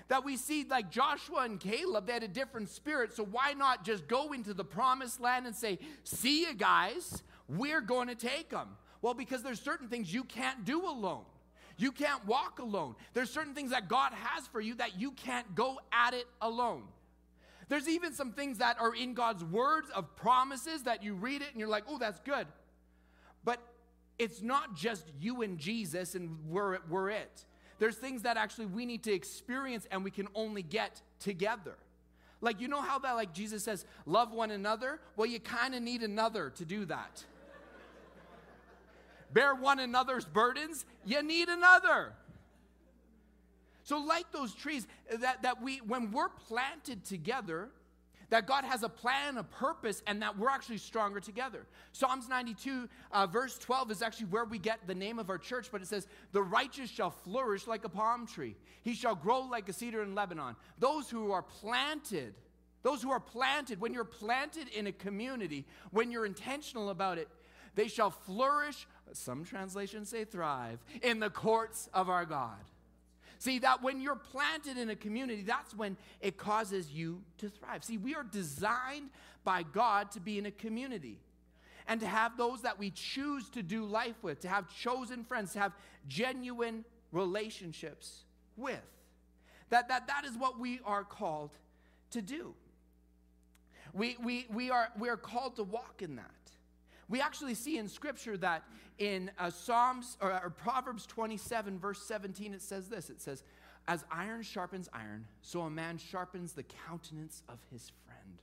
That 0.09 0.25
we 0.25 0.35
see 0.35 0.65
like 0.69 0.91
Joshua 0.91 1.43
and 1.45 1.57
Caleb, 1.57 2.05
they 2.05 2.13
had 2.13 2.23
a 2.23 2.27
different 2.27 2.67
spirit. 2.67 3.13
So 3.13 3.23
why 3.23 3.53
not 3.53 3.85
just 3.85 4.09
go 4.09 4.33
into 4.33 4.53
the 4.53 4.65
promised 4.65 5.21
land 5.21 5.45
and 5.45 5.55
say, 5.55 5.79
see 6.03 6.41
you 6.41 6.53
guys, 6.53 7.23
we're 7.47 7.79
going 7.79 8.09
to 8.09 8.15
take 8.15 8.49
them. 8.49 8.67
Well, 9.01 9.13
because 9.13 9.41
there's 9.41 9.61
certain 9.61 9.87
things 9.87 10.13
you 10.13 10.25
can't 10.25 10.65
do 10.65 10.85
alone. 10.85 11.23
You 11.77 11.93
can't 11.93 12.25
walk 12.27 12.59
alone. 12.59 12.95
There's 13.13 13.31
certain 13.31 13.53
things 13.53 13.71
that 13.71 13.87
God 13.87 14.11
has 14.13 14.47
for 14.47 14.59
you 14.59 14.75
that 14.75 14.99
you 14.99 15.11
can't 15.11 15.55
go 15.55 15.79
at 15.93 16.13
it 16.13 16.27
alone. 16.41 16.83
There's 17.71 17.87
even 17.87 18.11
some 18.11 18.33
things 18.33 18.57
that 18.57 18.81
are 18.81 18.93
in 18.93 19.13
God's 19.13 19.45
words 19.45 19.89
of 19.91 20.17
promises 20.17 20.83
that 20.83 21.03
you 21.03 21.13
read 21.13 21.41
it 21.41 21.51
and 21.51 21.57
you're 21.57 21.69
like, 21.69 21.85
oh, 21.87 21.97
that's 21.97 22.19
good. 22.19 22.45
But 23.45 23.61
it's 24.19 24.41
not 24.41 24.75
just 24.75 25.05
you 25.21 25.41
and 25.41 25.57
Jesus 25.57 26.13
and 26.13 26.37
we're, 26.49 26.79
we're 26.89 27.11
it. 27.11 27.45
There's 27.79 27.95
things 27.95 28.23
that 28.23 28.35
actually 28.35 28.65
we 28.65 28.85
need 28.85 29.03
to 29.03 29.13
experience 29.13 29.87
and 29.89 30.03
we 30.03 30.11
can 30.11 30.27
only 30.35 30.63
get 30.63 31.01
together. 31.21 31.77
Like, 32.41 32.59
you 32.59 32.67
know 32.67 32.81
how 32.81 32.99
that, 32.99 33.13
like 33.13 33.33
Jesus 33.33 33.63
says, 33.63 33.85
love 34.05 34.33
one 34.33 34.51
another? 34.51 34.99
Well, 35.15 35.27
you 35.27 35.39
kind 35.39 35.73
of 35.73 35.81
need 35.81 36.03
another 36.03 36.49
to 36.49 36.65
do 36.65 36.83
that 36.87 37.23
bear 39.31 39.55
one 39.55 39.79
another's 39.79 40.25
burdens, 40.25 40.85
you 41.05 41.23
need 41.23 41.47
another. 41.47 42.11
So, 43.91 43.98
like 43.98 44.31
those 44.31 44.53
trees, 44.53 44.88
that, 45.19 45.43
that 45.43 45.62
we, 45.62 45.79
when 45.79 46.13
we're 46.13 46.29
planted 46.29 47.03
together, 47.03 47.67
that 48.29 48.48
God 48.48 48.63
has 48.63 48.83
a 48.83 48.88
plan, 48.88 49.36
a 49.36 49.43
purpose, 49.43 50.01
and 50.07 50.21
that 50.21 50.39
we're 50.39 50.48
actually 50.48 50.77
stronger 50.77 51.19
together. 51.19 51.65
Psalms 51.91 52.29
92, 52.29 52.88
uh, 53.12 53.27
verse 53.27 53.57
12, 53.57 53.91
is 53.91 54.01
actually 54.01 54.27
where 54.27 54.45
we 54.45 54.60
get 54.60 54.88
the 54.88 54.95
name 54.95 55.19
of 55.19 55.29
our 55.29 55.38
church, 55.38 55.67
but 55.74 55.81
it 55.81 55.89
says, 55.89 56.07
The 56.31 56.41
righteous 56.41 56.89
shall 56.89 57.10
flourish 57.10 57.67
like 57.67 57.83
a 57.83 57.89
palm 57.89 58.27
tree, 58.27 58.55
he 58.81 58.93
shall 58.93 59.13
grow 59.13 59.41
like 59.41 59.67
a 59.67 59.74
cedar 59.74 60.01
in 60.03 60.15
Lebanon. 60.15 60.55
Those 60.79 61.10
who 61.10 61.33
are 61.33 61.43
planted, 61.43 62.33
those 62.83 63.01
who 63.01 63.12
are 63.12 63.19
planted, 63.19 63.81
when 63.81 63.93
you're 63.93 64.05
planted 64.05 64.69
in 64.69 64.88
a 64.88 64.93
community, 64.93 65.65
when 65.89 66.12
you're 66.12 66.25
intentional 66.25 66.91
about 66.91 67.17
it, 67.17 67.27
they 67.75 67.89
shall 67.89 68.12
flourish 68.12 68.88
some 69.12 69.43
translations 69.43 70.07
say 70.07 70.24
thrive, 70.24 70.79
in 71.01 71.19
the 71.19 71.29
courts 71.29 71.89
of 71.93 72.07
our 72.07 72.24
God. 72.24 72.55
See, 73.41 73.57
that 73.57 73.81
when 73.81 74.00
you're 74.00 74.13
planted 74.13 74.77
in 74.77 74.91
a 74.91 74.95
community, 74.95 75.41
that's 75.41 75.74
when 75.74 75.98
it 76.21 76.38
causes 76.38 76.91
you 76.91 77.24
to 77.39 77.50
thrive. 77.50 77.83
See, 77.83 77.98
we 77.98 78.13
are 78.13 78.21
designed 78.24 79.10
by 79.43 79.63
God 79.63 80.12
to 80.12 80.19
be 80.19 80.38
in 80.38 80.45
a 80.45 80.51
community 80.51 81.17
and 81.88 82.00
to 82.01 82.05
have 82.05 82.38
those 82.38 82.62
that 82.62 82.77
we 82.77 82.91
choose 82.91 83.50
to 83.50 83.63
do 83.63 83.83
life 83.83 84.13
with, 84.21 84.41
to 84.41 84.48
have 84.48 84.71
chosen 84.71 85.24
friends, 85.24 85.53
to 85.53 85.60
have 85.60 85.74
genuine 86.07 86.86
relationships 87.12 88.25
with. 88.57 88.77
That, 89.71 89.88
that, 89.88 90.05
that 90.05 90.24
is 90.24 90.38
what 90.38 90.60
we 90.60 90.79
are 90.86 91.03
called 91.03 91.50
to 92.12 92.21
do. 92.21 92.53
We, 93.91 94.17
we, 94.24 94.45
we, 94.53 94.69
are, 94.69 94.89
we 95.00 95.10
are 95.10 95.17
called 95.17 95.55
to 95.55 95.63
walk 95.63 96.03
in 96.03 96.17
that. 96.17 96.40
We 97.11 97.19
actually 97.19 97.55
see 97.55 97.77
in 97.77 97.89
Scripture 97.89 98.37
that 98.37 98.63
in 98.97 99.31
uh, 99.37 99.49
Psalms 99.49 100.15
or, 100.21 100.31
or 100.31 100.49
Proverbs 100.49 101.05
27, 101.05 101.77
verse 101.77 102.01
17, 102.03 102.53
it 102.53 102.61
says 102.61 102.87
this. 102.87 103.09
It 103.09 103.21
says, 103.21 103.43
As 103.89 104.05
iron 104.09 104.41
sharpens 104.41 104.87
iron, 104.93 105.27
so 105.41 105.61
a 105.61 105.69
man 105.69 105.97
sharpens 105.97 106.53
the 106.53 106.63
countenance 106.87 107.43
of 107.49 107.59
his 107.69 107.91
friend. 108.05 108.37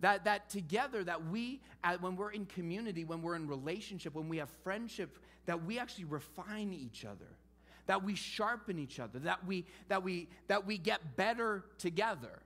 That, 0.00 0.26
that 0.26 0.50
together, 0.50 1.02
that 1.02 1.28
we, 1.28 1.62
when 2.00 2.14
we're 2.14 2.32
in 2.32 2.44
community, 2.44 3.04
when 3.04 3.22
we're 3.22 3.36
in 3.36 3.48
relationship, 3.48 4.14
when 4.14 4.28
we 4.28 4.36
have 4.36 4.50
friendship, 4.62 5.18
that 5.46 5.64
we 5.64 5.78
actually 5.78 6.04
refine 6.04 6.74
each 6.74 7.06
other, 7.06 7.38
that 7.86 8.04
we 8.04 8.14
sharpen 8.14 8.78
each 8.78 9.00
other, 9.00 9.18
that 9.20 9.46
we, 9.46 9.64
that 9.88 10.02
we, 10.02 10.28
that 10.48 10.66
we 10.66 10.76
get 10.76 11.16
better 11.16 11.64
together 11.78 12.42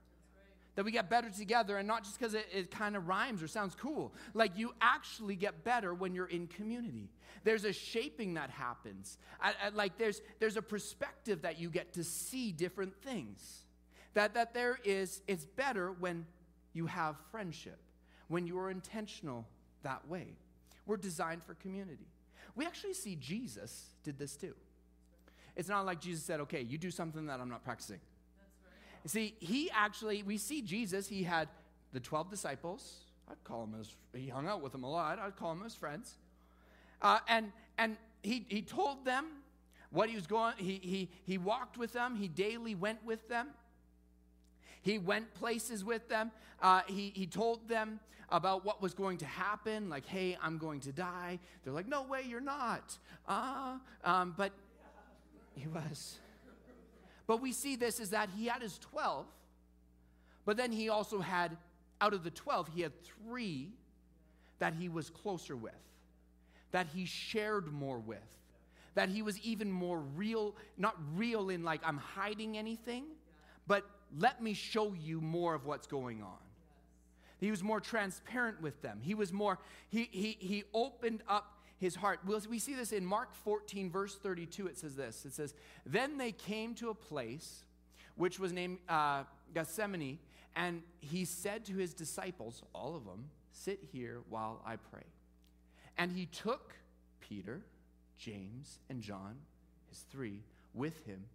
that 0.75 0.83
we 0.83 0.91
get 0.91 1.09
better 1.09 1.29
together 1.29 1.77
and 1.77 1.87
not 1.87 2.03
just 2.03 2.17
because 2.17 2.33
it, 2.33 2.47
it 2.53 2.71
kind 2.71 2.95
of 2.95 3.07
rhymes 3.07 3.43
or 3.43 3.47
sounds 3.47 3.75
cool. 3.75 4.13
Like 4.33 4.57
you 4.57 4.73
actually 4.81 5.35
get 5.35 5.63
better 5.63 5.93
when 5.93 6.15
you're 6.15 6.27
in 6.27 6.47
community. 6.47 7.09
There's 7.43 7.65
a 7.65 7.73
shaping 7.73 8.35
that 8.35 8.49
happens. 8.49 9.17
I, 9.39 9.53
I, 9.65 9.69
like 9.69 9.97
there's, 9.97 10.21
there's 10.39 10.57
a 10.57 10.61
perspective 10.61 11.43
that 11.43 11.59
you 11.59 11.69
get 11.69 11.93
to 11.93 12.03
see 12.03 12.51
different 12.51 12.95
things. 13.03 13.65
That, 14.13 14.33
that 14.33 14.53
there 14.53 14.79
is, 14.83 15.21
it's 15.27 15.45
better 15.45 15.91
when 15.91 16.25
you 16.73 16.87
have 16.87 17.15
friendship, 17.31 17.79
when 18.27 18.47
you 18.47 18.57
are 18.59 18.71
intentional 18.71 19.47
that 19.83 20.07
way. 20.07 20.37
We're 20.85 20.97
designed 20.97 21.43
for 21.43 21.53
community. 21.55 22.07
We 22.55 22.65
actually 22.65 22.93
see 22.93 23.15
Jesus 23.15 23.89
did 24.03 24.17
this 24.17 24.35
too. 24.35 24.53
It's 25.55 25.69
not 25.69 25.85
like 25.85 26.01
Jesus 26.01 26.23
said, 26.23 26.39
okay, 26.41 26.61
you 26.61 26.77
do 26.77 26.89
something 26.91 27.27
that 27.27 27.39
I'm 27.39 27.49
not 27.49 27.63
practicing. 27.63 27.99
See, 29.05 29.35
he 29.39 29.69
actually, 29.71 30.23
we 30.23 30.37
see 30.37 30.61
Jesus, 30.61 31.07
he 31.07 31.23
had 31.23 31.49
the 31.91 31.99
12 31.99 32.29
disciples. 32.29 32.95
I'd 33.29 33.43
call 33.43 33.63
him 33.63 33.75
as, 33.79 33.95
he 34.13 34.29
hung 34.29 34.47
out 34.47 34.61
with 34.61 34.71
them 34.71 34.83
a 34.83 34.89
lot. 34.89 35.19
I'd 35.19 35.35
call 35.35 35.51
him 35.51 35.61
his 35.61 35.75
friends. 35.75 36.15
Uh, 37.01 37.19
and 37.27 37.51
and 37.77 37.97
he, 38.21 38.45
he 38.47 38.61
told 38.61 39.05
them 39.05 39.25
what 39.91 40.09
he 40.09 40.15
was 40.15 40.25
going, 40.25 40.55
he, 40.57 40.79
he, 40.81 41.09
he 41.25 41.37
walked 41.37 41.77
with 41.77 41.93
them, 41.93 42.15
he 42.15 42.27
daily 42.27 42.73
went 42.73 43.03
with 43.05 43.27
them. 43.29 43.49
He 44.81 44.97
went 44.97 45.33
places 45.35 45.83
with 45.83 46.09
them. 46.09 46.31
Uh, 46.61 46.81
he, 46.87 47.11
he 47.15 47.27
told 47.27 47.69
them 47.69 47.99
about 48.29 48.65
what 48.65 48.81
was 48.81 48.93
going 48.93 49.17
to 49.19 49.25
happen, 49.25 49.89
like, 49.89 50.05
hey, 50.05 50.35
I'm 50.41 50.57
going 50.57 50.79
to 50.81 50.91
die. 50.91 51.39
They're 51.63 51.73
like, 51.73 51.87
no 51.87 52.03
way, 52.03 52.23
you're 52.27 52.41
not. 52.41 52.97
Uh, 53.27 53.77
um, 54.03 54.33
but 54.35 54.51
he 55.55 55.67
was. 55.67 56.17
But 57.27 57.41
we 57.41 57.51
see 57.51 57.75
this 57.75 57.99
is 57.99 58.09
that 58.09 58.29
he 58.35 58.47
had 58.47 58.61
his 58.61 58.77
12, 58.79 59.25
but 60.45 60.57
then 60.57 60.71
he 60.71 60.89
also 60.89 61.19
had, 61.19 61.55
out 62.01 62.13
of 62.13 62.23
the 62.23 62.31
12, 62.31 62.69
he 62.75 62.81
had 62.81 62.91
three 63.03 63.71
that 64.59 64.73
he 64.73 64.89
was 64.89 65.09
closer 65.09 65.55
with, 65.55 65.73
that 66.71 66.87
he 66.93 67.05
shared 67.05 67.71
more 67.71 67.99
with, 67.99 68.19
that 68.95 69.09
he 69.09 69.21
was 69.21 69.39
even 69.39 69.71
more 69.71 69.99
real, 69.99 70.55
not 70.77 70.95
real 71.15 71.49
in 71.49 71.63
like 71.63 71.81
I'm 71.85 71.97
hiding 71.97 72.57
anything, 72.57 73.05
but 73.67 73.85
let 74.17 74.41
me 74.41 74.53
show 74.53 74.93
you 74.93 75.21
more 75.21 75.55
of 75.55 75.65
what's 75.65 75.87
going 75.87 76.21
on. 76.21 76.37
He 77.39 77.51
was 77.51 77.63
more 77.63 77.81
transparent 77.81 78.61
with 78.61 78.81
them. 78.81 78.99
He 79.01 79.15
was 79.15 79.33
more, 79.33 79.59
he, 79.89 80.07
he, 80.11 80.37
he 80.39 80.63
opened 80.73 81.23
up 81.27 81.62
his 81.77 81.95
heart. 81.95 82.19
We 82.25 82.59
see 82.59 82.75
this 82.75 82.91
in 82.91 83.05
Mark 83.05 83.33
14, 83.33 83.89
verse 83.89 84.15
32. 84.15 84.67
It 84.67 84.77
says 84.77 84.95
this 84.95 85.25
It 85.25 85.33
says, 85.33 85.53
Then 85.85 86.17
they 86.17 86.31
came 86.31 86.75
to 86.75 86.89
a 86.89 86.95
place 86.95 87.65
which 88.15 88.39
was 88.39 88.53
named 88.53 88.77
uh, 88.87 89.23
Gethsemane, 89.53 90.19
and 90.55 90.83
he 90.99 91.25
said 91.25 91.65
to 91.65 91.73
his 91.73 91.93
disciples, 91.93 92.61
all 92.73 92.95
of 92.95 93.05
them, 93.05 93.29
Sit 93.51 93.79
here 93.91 94.21
while 94.29 94.61
I 94.65 94.75
pray. 94.75 95.03
And 95.97 96.11
he 96.11 96.25
took 96.25 96.73
Peter, 97.19 97.61
James, 98.17 98.79
and 98.89 99.01
John, 99.01 99.35
his 99.89 99.99
three, 100.11 100.41
with 100.73 101.05
him, 101.05 101.25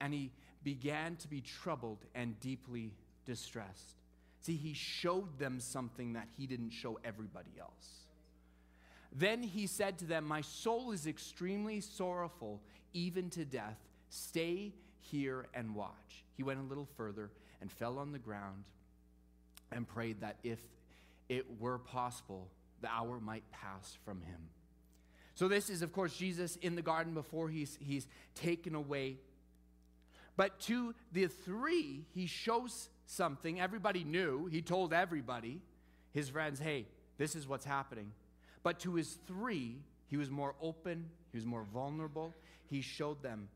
and 0.00 0.14
he 0.14 0.32
began 0.64 1.16
to 1.16 1.28
be 1.28 1.40
troubled 1.40 2.04
and 2.14 2.38
deeply 2.40 2.92
distressed. 3.26 4.00
See, 4.40 4.56
he 4.56 4.72
showed 4.72 5.38
them 5.38 5.60
something 5.60 6.14
that 6.14 6.28
he 6.36 6.46
didn't 6.46 6.70
show 6.70 6.98
everybody 7.04 7.50
else. 7.60 8.07
Then 9.12 9.42
he 9.42 9.66
said 9.66 9.98
to 9.98 10.04
them, 10.04 10.24
My 10.24 10.40
soul 10.40 10.92
is 10.92 11.06
extremely 11.06 11.80
sorrowful, 11.80 12.60
even 12.92 13.30
to 13.30 13.44
death. 13.44 13.78
Stay 14.10 14.72
here 15.00 15.46
and 15.54 15.74
watch. 15.74 16.24
He 16.36 16.42
went 16.42 16.60
a 16.60 16.62
little 16.62 16.88
further 16.96 17.30
and 17.60 17.70
fell 17.70 17.98
on 17.98 18.12
the 18.12 18.18
ground 18.18 18.64
and 19.72 19.86
prayed 19.86 20.20
that 20.20 20.36
if 20.42 20.58
it 21.28 21.60
were 21.60 21.78
possible, 21.78 22.48
the 22.80 22.88
hour 22.88 23.20
might 23.20 23.50
pass 23.50 23.96
from 24.04 24.22
him. 24.22 24.48
So, 25.34 25.46
this 25.46 25.70
is, 25.70 25.82
of 25.82 25.92
course, 25.92 26.16
Jesus 26.16 26.56
in 26.56 26.74
the 26.74 26.82
garden 26.82 27.14
before 27.14 27.48
he's, 27.48 27.78
he's 27.80 28.06
taken 28.34 28.74
away. 28.74 29.18
But 30.36 30.58
to 30.60 30.94
the 31.12 31.26
three, 31.26 32.04
he 32.12 32.26
shows 32.26 32.88
something 33.06 33.60
everybody 33.60 34.04
knew. 34.04 34.46
He 34.46 34.62
told 34.62 34.92
everybody, 34.92 35.60
his 36.12 36.28
friends, 36.28 36.60
hey, 36.60 36.86
this 37.18 37.34
is 37.34 37.46
what's 37.46 37.64
happening. 37.64 38.12
But 38.62 38.80
to 38.80 38.94
his 38.94 39.18
three, 39.26 39.76
he 40.08 40.16
was 40.16 40.30
more 40.30 40.54
open, 40.60 41.06
he 41.32 41.38
was 41.38 41.46
more 41.46 41.64
vulnerable. 41.64 42.34
He 42.66 42.80
showed 42.82 43.22
them. 43.22 43.48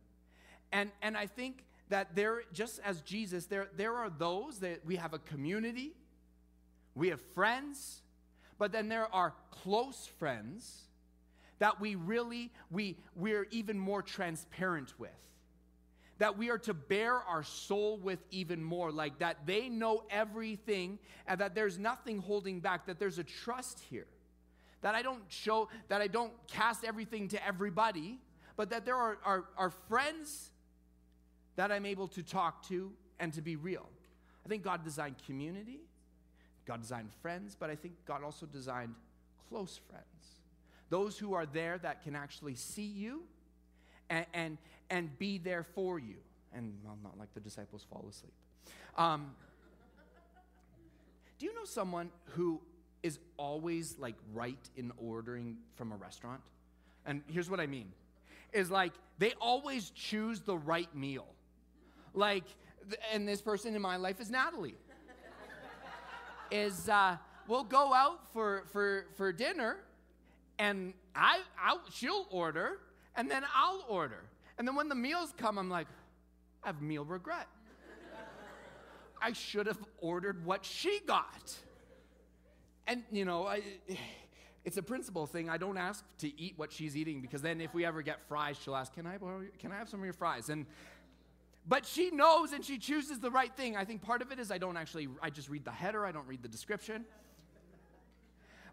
And, 0.72 0.90
and 1.02 1.16
I 1.16 1.26
think 1.26 1.64
that 1.90 2.14
there, 2.16 2.42
just 2.52 2.80
as 2.84 3.02
Jesus, 3.02 3.46
there, 3.46 3.68
there 3.76 3.94
are 3.94 4.10
those 4.10 4.60
that 4.60 4.84
we 4.86 4.96
have 4.96 5.12
a 5.12 5.18
community, 5.18 5.92
we 6.94 7.08
have 7.08 7.20
friends, 7.34 8.00
but 8.58 8.72
then 8.72 8.88
there 8.88 9.12
are 9.14 9.34
close 9.50 10.08
friends 10.18 10.82
that 11.58 11.80
we 11.80 11.94
really, 11.94 12.50
we, 12.70 12.96
we're 13.14 13.46
even 13.50 13.78
more 13.78 14.02
transparent 14.02 14.98
with. 14.98 15.10
That 16.18 16.38
we 16.38 16.50
are 16.50 16.58
to 16.58 16.74
bare 16.74 17.18
our 17.18 17.42
soul 17.42 17.98
with 17.98 18.20
even 18.30 18.62
more, 18.62 18.90
like 18.90 19.18
that 19.18 19.46
they 19.46 19.68
know 19.68 20.04
everything 20.10 20.98
and 21.26 21.40
that 21.40 21.54
there's 21.54 21.78
nothing 21.78 22.18
holding 22.18 22.60
back, 22.60 22.86
that 22.86 22.98
there's 22.98 23.18
a 23.18 23.24
trust 23.24 23.80
here. 23.90 24.06
That 24.82 24.94
I 24.94 25.02
don't 25.02 25.22
show, 25.28 25.68
that 25.88 26.00
I 26.00 26.06
don't 26.06 26.32
cast 26.46 26.84
everything 26.84 27.28
to 27.28 27.46
everybody, 27.46 28.18
but 28.56 28.70
that 28.70 28.84
there 28.84 28.96
are, 28.96 29.18
are, 29.24 29.44
are 29.56 29.70
friends 29.70 30.50
that 31.56 31.72
I'm 31.72 31.86
able 31.86 32.08
to 32.08 32.22
talk 32.22 32.66
to 32.68 32.92
and 33.18 33.32
to 33.34 33.42
be 33.42 33.56
real. 33.56 33.88
I 34.44 34.48
think 34.48 34.62
God 34.62 34.84
designed 34.84 35.16
community, 35.24 35.80
God 36.66 36.80
designed 36.80 37.10
friends, 37.20 37.56
but 37.58 37.70
I 37.70 37.76
think 37.76 37.94
God 38.06 38.22
also 38.22 38.46
designed 38.46 38.94
close 39.48 39.80
friends. 39.88 40.06
Those 40.90 41.18
who 41.18 41.34
are 41.34 41.46
there 41.46 41.78
that 41.78 42.02
can 42.02 42.14
actually 42.14 42.54
see 42.54 42.82
you 42.82 43.22
and, 44.10 44.26
and, 44.34 44.58
and 44.90 45.18
be 45.18 45.38
there 45.38 45.62
for 45.62 45.98
you. 45.98 46.16
And 46.54 46.74
well, 46.84 46.98
not 47.02 47.18
like 47.18 47.32
the 47.34 47.40
disciples 47.40 47.86
fall 47.88 48.04
asleep. 48.10 48.32
Um, 48.98 49.34
do 51.38 51.46
you 51.46 51.54
know 51.54 51.64
someone 51.64 52.10
who 52.26 52.60
is 53.02 53.18
always 53.36 53.98
like 53.98 54.14
right 54.32 54.58
in 54.76 54.92
ordering 54.96 55.56
from 55.74 55.92
a 55.92 55.96
restaurant? 55.96 56.40
And 57.06 57.22
here's 57.26 57.50
what 57.50 57.60
I 57.60 57.66
mean 57.66 57.92
is 58.52 58.70
like 58.70 58.92
they 59.18 59.32
always 59.40 59.90
choose 59.90 60.40
the 60.40 60.56
right 60.56 60.94
meal. 60.94 61.26
Like, 62.14 62.44
and 63.12 63.26
this 63.26 63.40
person 63.40 63.74
in 63.74 63.80
my 63.80 63.96
life 63.96 64.20
is 64.20 64.30
Natalie 64.30 64.76
is 66.50 66.88
uh, 66.88 67.16
we'll 67.48 67.64
go 67.64 67.94
out 67.94 68.32
for, 68.32 68.64
for, 68.72 69.06
for 69.16 69.32
dinner 69.32 69.78
and 70.58 70.92
I, 71.14 71.40
I'll, 71.60 71.80
she'll 71.90 72.26
order 72.30 72.78
and 73.16 73.30
then 73.30 73.42
I'll 73.54 73.84
order. 73.88 74.24
And 74.58 74.68
then 74.68 74.74
when 74.74 74.88
the 74.88 74.94
meals 74.94 75.32
come, 75.36 75.58
I'm 75.58 75.70
like, 75.70 75.86
I 76.62 76.68
have 76.68 76.82
meal 76.82 77.04
regret. 77.04 77.46
I 79.22 79.32
should 79.32 79.66
have 79.66 79.78
ordered 79.98 80.44
what 80.44 80.64
she 80.64 81.00
got. 81.06 81.54
And, 82.86 83.02
you 83.10 83.24
know, 83.24 83.46
I, 83.46 83.62
it's 84.64 84.76
a 84.76 84.82
principle 84.82 85.26
thing. 85.26 85.48
I 85.48 85.56
don't 85.56 85.78
ask 85.78 86.04
to 86.18 86.40
eat 86.40 86.54
what 86.56 86.72
she's 86.72 86.96
eating 86.96 87.20
because 87.20 87.42
then 87.42 87.60
if 87.60 87.74
we 87.74 87.84
ever 87.84 88.02
get 88.02 88.20
fries, 88.28 88.56
she'll 88.62 88.76
ask, 88.76 88.92
Can 88.94 89.06
I, 89.06 89.18
borrow, 89.18 89.42
can 89.58 89.72
I 89.72 89.76
have 89.76 89.88
some 89.88 90.00
of 90.00 90.04
your 90.04 90.14
fries? 90.14 90.48
And 90.48 90.66
but 91.66 91.86
she 91.86 92.10
knows 92.10 92.52
and 92.52 92.64
she 92.64 92.78
chooses 92.78 93.20
the 93.20 93.30
right 93.30 93.54
thing. 93.54 93.76
I 93.76 93.84
think 93.84 94.02
part 94.02 94.20
of 94.20 94.32
it 94.32 94.40
is 94.40 94.50
I 94.50 94.58
don't 94.58 94.76
actually, 94.76 95.08
I 95.22 95.30
just 95.30 95.48
read 95.48 95.64
the 95.64 95.70
header, 95.70 96.04
I 96.04 96.12
don't 96.12 96.26
read 96.26 96.42
the 96.42 96.48
description. 96.48 97.04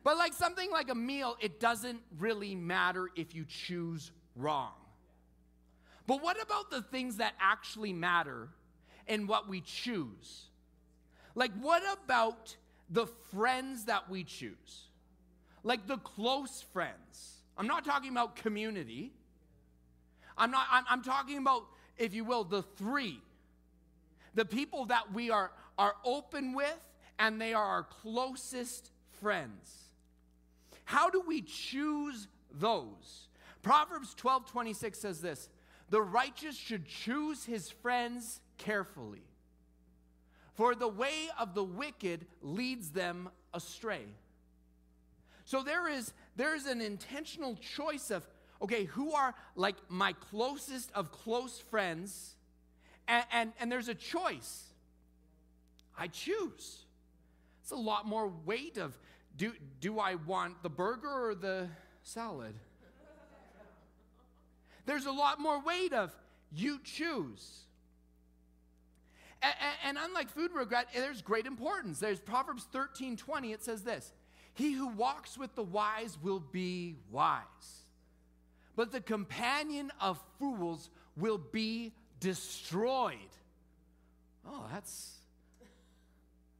But 0.03 0.17
like 0.17 0.33
something 0.33 0.71
like 0.71 0.89
a 0.89 0.95
meal, 0.95 1.37
it 1.39 1.59
doesn't 1.59 1.99
really 2.17 2.55
matter 2.55 3.09
if 3.15 3.35
you 3.35 3.45
choose 3.47 4.11
wrong. 4.35 4.71
But 6.07 6.23
what 6.23 6.41
about 6.41 6.71
the 6.71 6.81
things 6.81 7.17
that 7.17 7.33
actually 7.39 7.93
matter 7.93 8.49
and 9.07 9.27
what 9.27 9.47
we 9.47 9.61
choose? 9.61 10.45
Like, 11.35 11.51
what 11.59 11.83
about 12.03 12.55
the 12.89 13.07
friends 13.31 13.85
that 13.85 14.09
we 14.09 14.23
choose? 14.23 14.87
Like 15.63 15.87
the 15.87 15.97
close 15.97 16.63
friends. 16.73 17.41
I'm 17.57 17.67
not 17.67 17.85
talking 17.85 18.11
about 18.11 18.35
community. 18.35 19.11
I'm 20.37 20.51
not, 20.51 20.65
I'm, 20.71 20.85
I'm 20.89 21.03
talking 21.03 21.37
about 21.37 21.63
if 21.99 22.13
you 22.13 22.23
will, 22.23 22.45
the 22.45 22.63
three. 22.63 23.21
The 24.33 24.45
people 24.45 24.85
that 24.85 25.13
we 25.13 25.29
are, 25.29 25.51
are 25.77 25.95
open 26.03 26.53
with, 26.53 26.79
and 27.19 27.39
they 27.39 27.53
are 27.53 27.63
our 27.63 27.83
closest 27.83 28.89
friends. 29.19 29.89
How 30.85 31.09
do 31.09 31.21
we 31.27 31.41
choose 31.41 32.27
those? 32.51 33.27
Proverbs 33.61 34.15
12 34.15 34.49
26 34.49 34.97
says 34.97 35.21
this 35.21 35.49
The 35.89 36.01
righteous 36.01 36.55
should 36.55 36.85
choose 36.85 37.43
his 37.43 37.69
friends 37.69 38.39
carefully, 38.57 39.23
for 40.59 40.75
the 40.75 40.89
way 40.89 41.29
of 41.39 41.53
the 41.53 41.63
wicked 41.63 42.25
leads 42.41 42.89
them 42.89 43.29
astray. 43.53 44.03
So 45.45 45.63
there 45.63 45.87
is, 45.87 46.11
there 46.35 46.53
is 46.53 46.65
an 46.65 46.81
intentional 46.81 47.55
choice 47.55 48.11
of 48.11 48.27
okay, 48.61 48.83
who 48.83 49.13
are 49.13 49.33
like 49.55 49.77
my 49.87 50.11
closest 50.11 50.91
of 50.93 51.13
close 51.13 51.59
friends? 51.59 52.35
And, 53.07 53.23
and, 53.31 53.53
and 53.57 53.71
there's 53.71 53.87
a 53.87 53.95
choice. 53.95 54.65
I 55.97 56.07
choose. 56.07 56.79
It's 57.61 57.71
a 57.71 57.77
lot 57.77 58.05
more 58.05 58.29
weight 58.45 58.77
of 58.77 58.99
do, 59.37 59.53
do 59.79 59.97
I 59.97 60.15
want 60.15 60.61
the 60.61 60.69
burger 60.69 61.29
or 61.29 61.35
the 61.35 61.69
salad? 62.03 62.53
There's 64.85 65.05
a 65.05 65.11
lot 65.13 65.39
more 65.39 65.63
weight 65.63 65.93
of 65.93 66.13
you 66.51 66.81
choose. 66.83 67.61
And, 69.41 69.53
and, 69.85 69.97
unlike 70.01 70.29
food 70.29 70.51
regret, 70.53 70.87
there's 70.93 71.21
great 71.21 71.45
importance. 71.45 71.99
There's 71.99 72.19
Proverbs 72.19 72.67
13 72.71 73.15
20, 73.15 73.53
it 73.53 73.63
says 73.63 73.83
this 73.83 74.11
He 74.53 74.73
who 74.73 74.87
walks 74.87 75.37
with 75.37 75.55
the 75.55 75.63
wise 75.63 76.17
will 76.21 76.41
be 76.41 76.97
wise 77.11 77.79
but 78.79 78.93
the 78.93 79.01
companion 79.01 79.91
of 79.99 80.17
fools 80.39 80.89
will 81.17 81.37
be 81.37 81.91
destroyed. 82.21 83.17
Oh, 84.47 84.63
that's, 84.71 85.17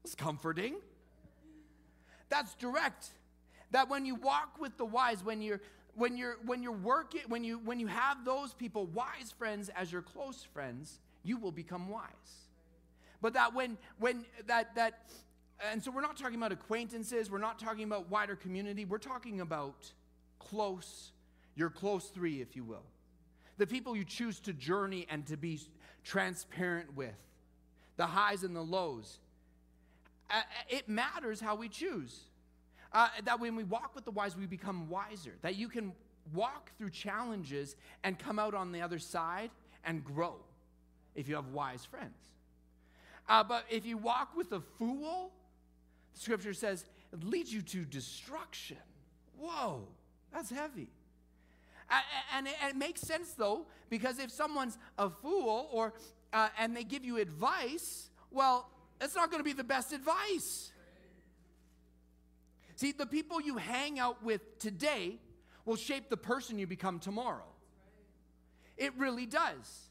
that's 0.03 0.15
comforting. 0.15 0.75
That's 2.27 2.55
direct. 2.55 3.11
That 3.71 3.87
when 3.87 4.05
you 4.05 4.15
walk 4.15 4.59
with 4.59 4.75
the 4.75 4.83
wise, 4.83 5.23
when 5.23 5.41
you're 5.41 5.61
when 5.95 6.17
you're 6.17 6.35
when 6.45 6.61
you're 6.61 6.73
working, 6.73 7.21
when 7.29 7.45
you 7.45 7.57
when 7.63 7.79
you 7.79 7.87
have 7.87 8.25
those 8.25 8.53
people, 8.53 8.87
wise 8.87 9.33
friends 9.37 9.69
as 9.69 9.89
your 9.89 10.01
close 10.01 10.45
friends, 10.53 10.99
you 11.23 11.37
will 11.37 11.53
become 11.53 11.87
wise. 11.87 12.48
But 13.21 13.33
that 13.33 13.53
when 13.53 13.77
when 13.97 14.25
that 14.47 14.75
that 14.75 15.09
and 15.71 15.83
so 15.83 15.91
we're 15.91 16.01
not 16.01 16.17
talking 16.17 16.37
about 16.37 16.51
acquaintances, 16.51 17.29
we're 17.29 17.37
not 17.37 17.59
talking 17.59 17.83
about 17.83 18.09
wider 18.09 18.35
community, 18.35 18.85
we're 18.85 18.97
talking 18.97 19.41
about 19.41 19.91
close, 20.39 21.11
your 21.55 21.69
close 21.69 22.05
three, 22.05 22.41
if 22.41 22.55
you 22.55 22.63
will. 22.63 22.85
The 23.57 23.67
people 23.67 23.95
you 23.95 24.05
choose 24.05 24.39
to 24.41 24.53
journey 24.53 25.05
and 25.09 25.25
to 25.27 25.35
be 25.35 25.59
transparent 26.03 26.95
with, 26.95 27.17
the 27.97 28.05
highs 28.05 28.43
and 28.43 28.55
the 28.55 28.61
lows. 28.61 29.19
It 30.69 30.87
matters 30.87 31.41
how 31.41 31.55
we 31.55 31.67
choose. 31.67 32.21
Uh, 32.93 33.09
that 33.25 33.39
when 33.39 33.55
we 33.55 33.63
walk 33.63 33.93
with 33.93 34.05
the 34.05 34.11
wise, 34.11 34.37
we 34.37 34.45
become 34.45 34.89
wiser. 34.89 35.33
That 35.41 35.55
you 35.55 35.67
can 35.67 35.91
walk 36.33 36.71
through 36.77 36.91
challenges 36.91 37.75
and 38.03 38.17
come 38.17 38.39
out 38.39 38.53
on 38.53 38.71
the 38.71 38.81
other 38.81 38.99
side 38.99 39.51
and 39.83 40.03
grow 40.03 40.35
if 41.15 41.27
you 41.27 41.35
have 41.35 41.47
wise 41.47 41.85
friends. 41.85 42.15
Uh, 43.29 43.43
but 43.43 43.63
if 43.69 43.85
you 43.85 43.97
walk 43.97 44.35
with 44.35 44.51
a 44.51 44.59
fool, 44.59 45.31
the 46.13 46.19
scripture 46.19 46.53
says 46.53 46.83
it 47.13 47.23
leads 47.23 47.53
you 47.53 47.61
to 47.61 47.85
destruction. 47.85 48.77
Whoa, 49.37 49.87
that's 50.33 50.49
heavy. 50.49 50.89
And 52.35 52.47
it, 52.47 52.75
makes 52.75 53.01
sense 53.01 53.33
though, 53.33 53.65
because 53.89 54.19
if 54.19 54.31
someone's 54.31 54.77
a 54.97 55.09
fool 55.09 55.69
or 55.71 55.93
uh, 56.33 56.49
and 56.59 56.75
they 56.75 56.83
give 56.83 57.03
you 57.03 57.17
advice, 57.17 58.09
well, 58.29 58.69
it's 59.01 59.15
not 59.15 59.31
going 59.31 59.39
to 59.39 59.43
be 59.43 59.53
the 59.53 59.63
best 59.63 59.93
advice. 59.93 60.71
See, 62.75 62.91
the 62.91 63.07
people 63.07 63.41
you 63.41 63.57
hang 63.57 63.99
out 63.99 64.23
with 64.23 64.59
today 64.59 65.17
will 65.65 65.75
shape 65.75 66.09
the 66.09 66.17
person 66.17 66.59
you 66.59 66.67
become 66.67 66.99
tomorrow. 66.99 67.47
It 68.77 68.93
really 68.97 69.25
does. 69.25 69.88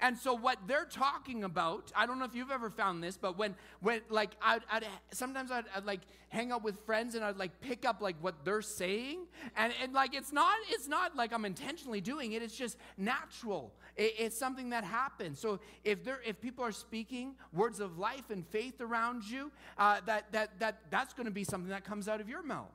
And 0.00 0.18
so 0.18 0.34
what 0.34 0.58
they're 0.66 0.84
talking 0.84 1.42
about, 1.42 1.90
I 1.96 2.04
don't 2.04 2.18
know 2.18 2.26
if 2.26 2.34
you've 2.34 2.50
ever 2.50 2.68
found 2.68 3.02
this, 3.02 3.16
but 3.16 3.38
when 3.38 3.54
when 3.80 4.02
like 4.10 4.32
I'd, 4.42 4.60
I'd 4.70 4.86
sometimes 5.12 5.50
I'd, 5.50 5.64
I'd, 5.74 5.86
like 5.86 6.00
hang 6.28 6.52
out 6.52 6.62
with 6.62 6.78
friends 6.84 7.14
and 7.14 7.24
I'd 7.24 7.38
like 7.38 7.60
pick 7.62 7.86
up 7.86 8.02
like 8.02 8.16
what 8.20 8.44
they're 8.44 8.60
saying, 8.60 9.26
and 9.56 9.72
and 9.82 9.94
like 9.94 10.14
it's 10.14 10.32
not 10.32 10.54
it's 10.68 10.86
not 10.86 11.16
like 11.16 11.32
I'm 11.32 11.46
intentionally 11.46 12.02
doing 12.02 12.32
it. 12.32 12.42
It's 12.42 12.56
just 12.56 12.76
natural. 12.98 13.72
It, 13.96 14.14
it's 14.18 14.38
something 14.38 14.70
that 14.70 14.84
happens. 14.84 15.38
So 15.38 15.60
if 15.82 16.04
there 16.04 16.20
if 16.26 16.42
people 16.42 16.62
are 16.62 16.72
speaking 16.72 17.34
words 17.54 17.80
of 17.80 17.98
life 17.98 18.28
and 18.28 18.46
faith 18.48 18.82
around 18.82 19.24
you, 19.24 19.50
uh, 19.78 20.00
that 20.04 20.30
that 20.32 20.60
that 20.60 20.80
that's 20.90 21.14
going 21.14 21.26
to 21.26 21.32
be 21.32 21.44
something 21.44 21.70
that 21.70 21.84
comes 21.84 22.06
out 22.06 22.20
of 22.20 22.28
your 22.28 22.42
mouth. 22.42 22.68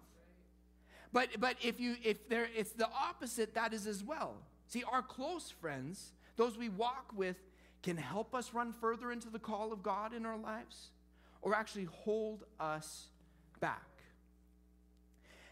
But 1.14 1.40
but 1.40 1.56
if 1.62 1.80
you 1.80 1.98
if 2.04 2.28
there 2.30 2.48
it's 2.56 2.72
the 2.72 2.90
opposite 2.90 3.54
that 3.54 3.74
is 3.74 3.86
as 3.86 4.04
well. 4.04 4.38
See, 4.66 4.84
our 4.90 5.02
close 5.02 5.52
friends 5.52 6.14
those 6.42 6.58
we 6.58 6.70
walk 6.70 7.12
with, 7.16 7.38
can 7.84 7.96
help 7.96 8.34
us 8.34 8.52
run 8.52 8.74
further 8.74 9.12
into 9.12 9.30
the 9.30 9.38
call 9.38 9.72
of 9.72 9.84
God 9.84 10.12
in 10.12 10.26
our 10.26 10.38
lives 10.38 10.90
or 11.44 11.54
actually 11.54 11.86
hold 11.86 12.46
us 12.60 13.10
back. 13.60 13.86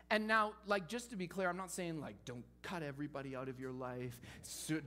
And 0.09 0.27
now, 0.27 0.53
like, 0.65 0.87
just 0.87 1.11
to 1.11 1.15
be 1.15 1.27
clear, 1.27 1.47
I'm 1.47 1.57
not 1.57 1.69
saying, 1.69 2.01
like, 2.01 2.15
don't 2.25 2.43
cut 2.63 2.81
everybody 2.81 3.35
out 3.35 3.49
of 3.49 3.59
your 3.59 3.71
life, 3.71 4.19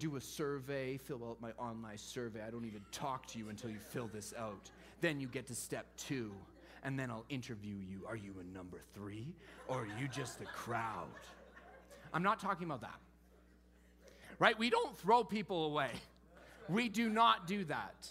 do 0.00 0.16
a 0.16 0.20
survey, 0.20 0.96
fill 0.96 1.24
out 1.24 1.40
my 1.40 1.52
online 1.52 1.98
survey. 1.98 2.40
I 2.44 2.50
don't 2.50 2.64
even 2.64 2.80
talk 2.90 3.26
to 3.28 3.38
you 3.38 3.48
until 3.48 3.70
you 3.70 3.78
fill 3.78 4.10
this 4.12 4.34
out. 4.36 4.72
Then 5.00 5.20
you 5.20 5.28
get 5.28 5.46
to 5.46 5.54
step 5.54 5.86
two, 5.96 6.32
and 6.82 6.98
then 6.98 7.12
I'll 7.12 7.26
interview 7.28 7.76
you. 7.76 8.04
Are 8.08 8.16
you 8.16 8.34
a 8.40 8.56
number 8.56 8.80
three, 8.92 9.36
or 9.68 9.82
are 9.82 10.00
you 10.00 10.08
just 10.08 10.40
a 10.40 10.46
crowd? 10.46 11.06
I'm 12.12 12.24
not 12.24 12.40
talking 12.40 12.64
about 12.64 12.80
that 12.80 12.98
right? 14.42 14.58
We 14.58 14.70
don't 14.70 14.98
throw 14.98 15.22
people 15.22 15.66
away. 15.66 15.90
We 16.68 16.88
do 16.88 17.08
not 17.08 17.46
do 17.46 17.64
that. 17.66 18.10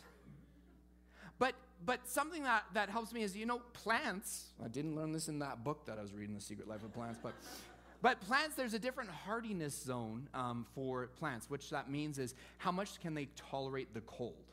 But 1.39 1.55
but 1.85 2.07
something 2.07 2.43
that, 2.43 2.63
that 2.73 2.89
helps 2.89 3.11
me 3.11 3.21
is 3.21 3.35
you 3.35 3.45
know 3.45 3.59
plants 3.73 4.51
i 4.63 4.67
didn't 4.67 4.95
learn 4.95 5.11
this 5.11 5.27
in 5.27 5.39
that 5.39 5.63
book 5.63 5.83
that 5.87 5.97
i 5.97 6.01
was 6.01 6.13
reading 6.13 6.35
the 6.35 6.41
secret 6.41 6.67
life 6.67 6.83
of 6.83 6.93
plants 6.93 7.19
but 7.23 7.33
but 8.03 8.21
plants 8.21 8.55
there's 8.55 8.75
a 8.75 8.79
different 8.79 9.09
hardiness 9.09 9.75
zone 9.75 10.29
um, 10.35 10.63
for 10.75 11.07
plants 11.17 11.49
which 11.49 11.71
that 11.71 11.89
means 11.89 12.19
is 12.19 12.35
how 12.59 12.71
much 12.71 12.99
can 12.99 13.15
they 13.15 13.27
tolerate 13.35 13.91
the 13.95 14.01
cold 14.01 14.45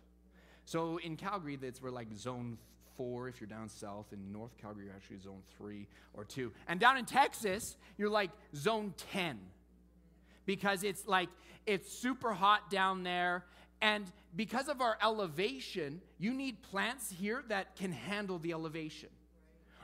so 0.64 0.98
in 1.04 1.16
calgary 1.16 1.56
that's 1.56 1.82
we're 1.82 1.90
like 1.90 2.08
zone 2.16 2.56
four 2.96 3.28
if 3.28 3.42
you're 3.42 3.48
down 3.48 3.68
south 3.68 4.06
in 4.14 4.32
north 4.32 4.56
calgary 4.56 4.86
you're 4.86 4.94
actually 4.94 5.18
zone 5.18 5.42
three 5.58 5.86
or 6.14 6.24
two 6.24 6.50
and 6.66 6.80
down 6.80 6.96
in 6.96 7.04
texas 7.04 7.76
you're 7.98 8.08
like 8.08 8.30
zone 8.56 8.94
10 9.12 9.38
because 10.48 10.82
it's 10.82 11.06
like 11.06 11.28
it's 11.66 11.92
super 11.92 12.32
hot 12.32 12.70
down 12.70 13.02
there. 13.02 13.44
And 13.82 14.10
because 14.34 14.68
of 14.68 14.80
our 14.80 14.96
elevation, 15.02 16.00
you 16.18 16.32
need 16.32 16.62
plants 16.62 17.12
here 17.20 17.44
that 17.48 17.76
can 17.76 17.92
handle 17.92 18.38
the 18.38 18.52
elevation, 18.52 19.10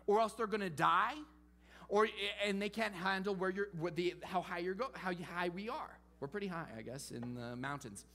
or 0.06 0.20
else 0.20 0.32
they're 0.32 0.46
going 0.46 0.62
to 0.62 0.70
die, 0.70 1.16
or 1.90 2.08
and 2.44 2.62
they 2.62 2.70
can't 2.70 2.94
handle 2.94 3.34
where 3.34 3.50
you're, 3.50 3.68
where 3.78 3.92
the, 3.92 4.14
how 4.24 4.40
high 4.40 4.60
you're 4.60 4.72
go, 4.72 4.86
how 4.94 5.12
high 5.34 5.50
we 5.50 5.68
are. 5.68 5.98
We're 6.18 6.28
pretty 6.28 6.46
high, 6.46 6.68
I 6.78 6.80
guess, 6.80 7.10
in 7.10 7.34
the 7.34 7.56
mountains. 7.56 8.06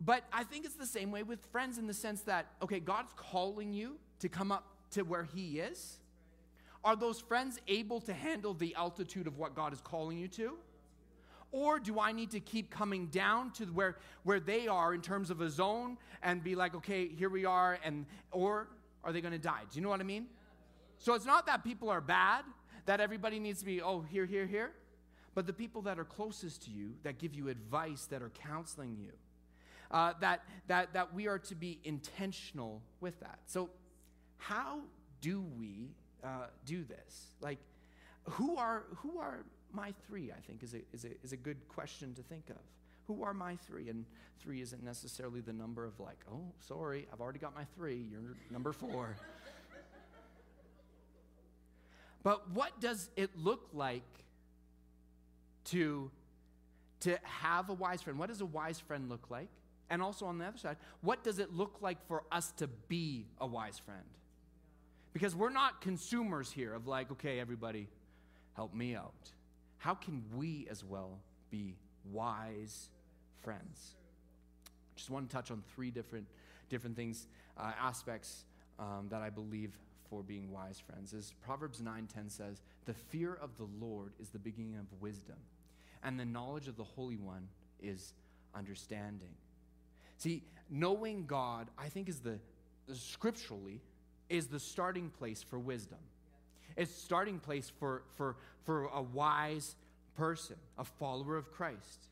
But 0.00 0.24
I 0.32 0.44
think 0.44 0.64
it's 0.64 0.76
the 0.76 0.86
same 0.86 1.10
way 1.10 1.24
with 1.24 1.44
friends 1.52 1.76
in 1.76 1.86
the 1.86 1.94
sense 1.94 2.22
that, 2.22 2.46
okay, 2.62 2.80
God's 2.80 3.12
calling 3.16 3.74
you 3.74 3.96
to 4.20 4.30
come 4.30 4.50
up 4.50 4.64
to 4.92 5.02
where 5.02 5.24
He 5.24 5.60
is. 5.60 5.98
Are 6.84 6.96
those 6.96 7.20
friends 7.20 7.60
able 7.68 8.00
to 8.02 8.14
handle 8.14 8.54
the 8.54 8.74
altitude 8.76 9.26
of 9.26 9.36
what 9.36 9.54
God 9.54 9.74
is 9.74 9.82
calling 9.82 10.16
you 10.16 10.28
to? 10.28 10.56
Or 11.50 11.78
do 11.78 11.98
I 11.98 12.12
need 12.12 12.30
to 12.32 12.40
keep 12.40 12.70
coming 12.70 13.06
down 13.06 13.52
to 13.52 13.64
where, 13.66 13.96
where 14.22 14.40
they 14.40 14.68
are 14.68 14.92
in 14.92 15.00
terms 15.00 15.30
of 15.30 15.40
a 15.40 15.48
zone 15.48 15.96
and 16.22 16.44
be 16.44 16.54
like, 16.54 16.74
okay, 16.74 17.08
here 17.08 17.30
we 17.30 17.44
are, 17.44 17.78
and 17.84 18.04
or 18.32 18.68
are 19.02 19.12
they 19.12 19.20
to 19.20 19.38
die? 19.38 19.62
Do 19.70 19.76
you 19.78 19.82
know 19.82 19.88
what 19.88 20.00
I 20.00 20.04
mean? 20.04 20.26
So 20.98 21.14
it's 21.14 21.24
not 21.24 21.46
that 21.46 21.64
people 21.64 21.88
are 21.88 22.00
bad, 22.00 22.44
that 22.86 23.00
everybody 23.00 23.38
needs 23.38 23.60
to 23.60 23.64
be, 23.64 23.80
oh, 23.80 24.00
here, 24.02 24.26
here, 24.26 24.46
here. 24.46 24.72
But 25.34 25.46
the 25.46 25.52
people 25.52 25.82
that 25.82 25.98
are 25.98 26.04
closest 26.04 26.64
to 26.64 26.70
you, 26.70 26.94
that 27.04 27.18
give 27.18 27.34
you 27.34 27.48
advice, 27.48 28.06
that 28.06 28.22
are 28.22 28.30
counseling 28.30 28.96
you, 29.00 29.12
uh, 29.90 30.14
that, 30.20 30.42
that, 30.66 30.92
that 30.94 31.14
we 31.14 31.28
are 31.28 31.38
to 31.38 31.54
be 31.54 31.78
intentional 31.84 32.82
with 33.00 33.18
that. 33.20 33.38
So, 33.46 33.70
how 34.36 34.80
do 35.20 35.44
we 35.58 35.90
uh, 36.24 36.46
do 36.66 36.84
this? 36.84 37.28
Like, 37.40 37.58
who 38.24 38.56
are, 38.56 38.84
who 38.96 39.18
are 39.18 39.44
my 39.72 39.92
three, 40.06 40.32
I 40.32 40.40
think, 40.40 40.62
is 40.62 40.74
a, 40.74 40.80
is, 40.92 41.04
a, 41.04 41.10
is 41.22 41.32
a 41.32 41.36
good 41.36 41.68
question 41.68 42.14
to 42.14 42.22
think 42.22 42.50
of. 42.50 42.56
Who 43.06 43.22
are 43.22 43.34
my 43.34 43.56
three? 43.56 43.88
And 43.88 44.04
three 44.38 44.60
isn't 44.60 44.82
necessarily 44.82 45.40
the 45.40 45.52
number 45.52 45.84
of, 45.84 45.98
like, 46.00 46.18
oh, 46.30 46.52
sorry, 46.60 47.06
I've 47.12 47.20
already 47.20 47.38
got 47.38 47.54
my 47.54 47.64
three, 47.76 48.06
you're 48.10 48.36
number 48.50 48.72
four. 48.72 49.16
but 52.22 52.50
what 52.50 52.80
does 52.80 53.10
it 53.16 53.30
look 53.36 53.68
like 53.72 54.02
to, 55.66 56.10
to 57.00 57.18
have 57.22 57.68
a 57.68 57.74
wise 57.74 58.02
friend? 58.02 58.18
What 58.18 58.28
does 58.28 58.40
a 58.40 58.46
wise 58.46 58.80
friend 58.80 59.08
look 59.08 59.30
like? 59.30 59.48
And 59.90 60.02
also 60.02 60.26
on 60.26 60.38
the 60.38 60.44
other 60.44 60.58
side, 60.58 60.76
what 61.00 61.24
does 61.24 61.38
it 61.38 61.54
look 61.54 61.78
like 61.80 62.06
for 62.06 62.22
us 62.30 62.52
to 62.58 62.66
be 62.88 63.26
a 63.40 63.46
wise 63.46 63.78
friend? 63.78 64.04
Because 65.14 65.34
we're 65.34 65.48
not 65.48 65.80
consumers 65.80 66.52
here 66.52 66.74
of 66.74 66.86
like, 66.86 67.10
okay, 67.12 67.40
everybody, 67.40 67.88
help 68.54 68.74
me 68.74 68.94
out 68.94 69.30
how 69.78 69.94
can 69.94 70.22
we 70.34 70.66
as 70.70 70.84
well 70.84 71.18
be 71.50 71.76
wise 72.10 72.88
friends? 73.42 73.94
Just 74.96 75.10
want 75.10 75.28
to 75.28 75.34
touch 75.34 75.50
on 75.50 75.62
three 75.74 75.90
different, 75.90 76.26
different 76.68 76.96
things, 76.96 77.28
uh, 77.56 77.72
aspects 77.80 78.44
um, 78.78 79.06
that 79.10 79.22
I 79.22 79.30
believe 79.30 79.72
for 80.10 80.22
being 80.22 80.50
wise 80.50 80.80
friends. 80.80 81.14
As 81.14 81.32
Proverbs 81.42 81.80
9:10 81.80 82.28
says, 82.30 82.62
"The 82.86 82.94
fear 82.94 83.34
of 83.34 83.56
the 83.56 83.68
Lord 83.78 84.12
is 84.18 84.30
the 84.30 84.38
beginning 84.38 84.76
of 84.76 85.00
wisdom, 85.00 85.38
and 86.02 86.18
the 86.18 86.24
knowledge 86.24 86.68
of 86.68 86.76
the 86.76 86.84
Holy 86.84 87.16
One 87.16 87.48
is 87.80 88.14
understanding." 88.54 89.34
See, 90.16 90.42
knowing 90.68 91.26
God, 91.26 91.70
I 91.78 91.88
think, 91.88 92.08
is 92.08 92.20
the, 92.20 92.40
the 92.86 92.96
scripturally 92.96 93.80
is 94.28 94.48
the 94.48 94.60
starting 94.60 95.10
place 95.10 95.42
for 95.42 95.58
wisdom. 95.58 95.98
It's 96.78 96.94
starting 96.94 97.40
place 97.40 97.70
for, 97.78 98.04
for, 98.14 98.36
for 98.64 98.84
a 98.94 99.02
wise 99.02 99.74
person, 100.16 100.56
a 100.78 100.84
follower 100.84 101.36
of 101.36 101.52
Christ. 101.52 102.06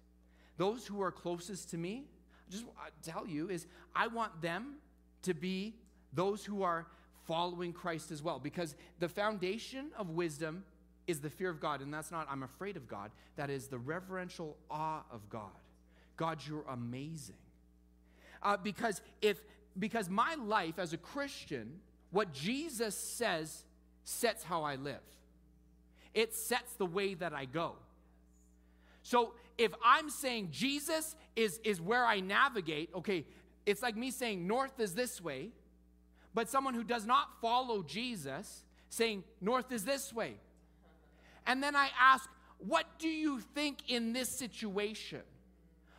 Those 0.59 0.87
who 0.87 1.01
are 1.01 1.13
closest 1.13 1.71
to 1.71 1.79
me, 1.79 2.05
just 2.51 2.65
tell 3.03 3.27
you, 3.27 3.49
is 3.49 3.67
I 3.95 4.09
want 4.09 4.43
them 4.43 4.75
to 5.23 5.35
be 5.35 5.75
those 6.13 6.45
who 6.45 6.65
are 6.65 6.87
following 7.27 7.73
Christ 7.73 8.11
as 8.11 8.23
well. 8.23 8.41
Because 8.41 8.75
the 8.99 9.09
foundation 9.09 9.91
of 9.97 10.11
wisdom 10.11 10.65
is 11.07 11.21
the 11.21 11.31
fear 11.31 11.49
of 11.49 11.61
God. 11.61 11.81
And 11.81 11.95
that's 11.95 12.11
not, 12.11 12.27
I'm 12.29 12.43
afraid 12.43 12.77
of 12.77 12.89
God. 12.89 13.13
That 13.37 13.51
is 13.51 13.69
the 13.69 13.79
reverential 13.79 14.57
awe 14.69 15.03
of 15.13 15.29
God. 15.31 15.51
God, 16.17 16.41
you're 16.49 16.65
amazing. 16.69 17.37
Uh, 18.43 18.57
because 18.57 19.01
if, 19.23 19.41
because 19.79 20.11
my 20.11 20.35
life 20.35 20.79
as 20.79 20.93
a 20.93 20.97
Christian, 20.97 21.79
what 22.11 22.33
Jesus 22.33 22.97
says 22.97 23.63
sets 24.07 24.45
how 24.45 24.63
I 24.63 24.77
live, 24.77 25.03
it 26.15 26.35
sets 26.35 26.73
the 26.75 26.87
way 26.87 27.15
that 27.15 27.33
I 27.33 27.45
go. 27.45 27.75
So 29.03 29.35
if 29.59 29.73
I'm 29.85 30.09
saying 30.09 30.49
Jesus 30.53 31.17
is, 31.35 31.61
is 31.65 31.81
where 31.81 32.05
I 32.07 32.21
navigate, 32.21 32.91
okay, 32.95 33.27
it's 33.67 33.83
like 33.83 33.97
me 33.97 34.11
saying 34.11 34.47
north 34.47 34.79
is 34.79 34.95
this 34.95 35.21
way, 35.21 35.51
but 36.35 36.49
someone 36.49 36.75
who 36.75 36.85
does 36.85 37.05
not 37.05 37.41
follow 37.41 37.83
Jesus 37.83 38.63
saying 38.89 39.25
north 39.41 39.73
is 39.73 39.85
this 39.85 40.13
way. 40.13 40.37
And 41.47 41.63
then 41.63 41.75
I 41.75 41.91
ask, 42.01 42.29
what 42.59 42.87
do 42.99 43.09
you 43.09 43.41
think 43.41 43.79
in 43.89 44.13
this 44.13 44.29
situation? 44.29 45.23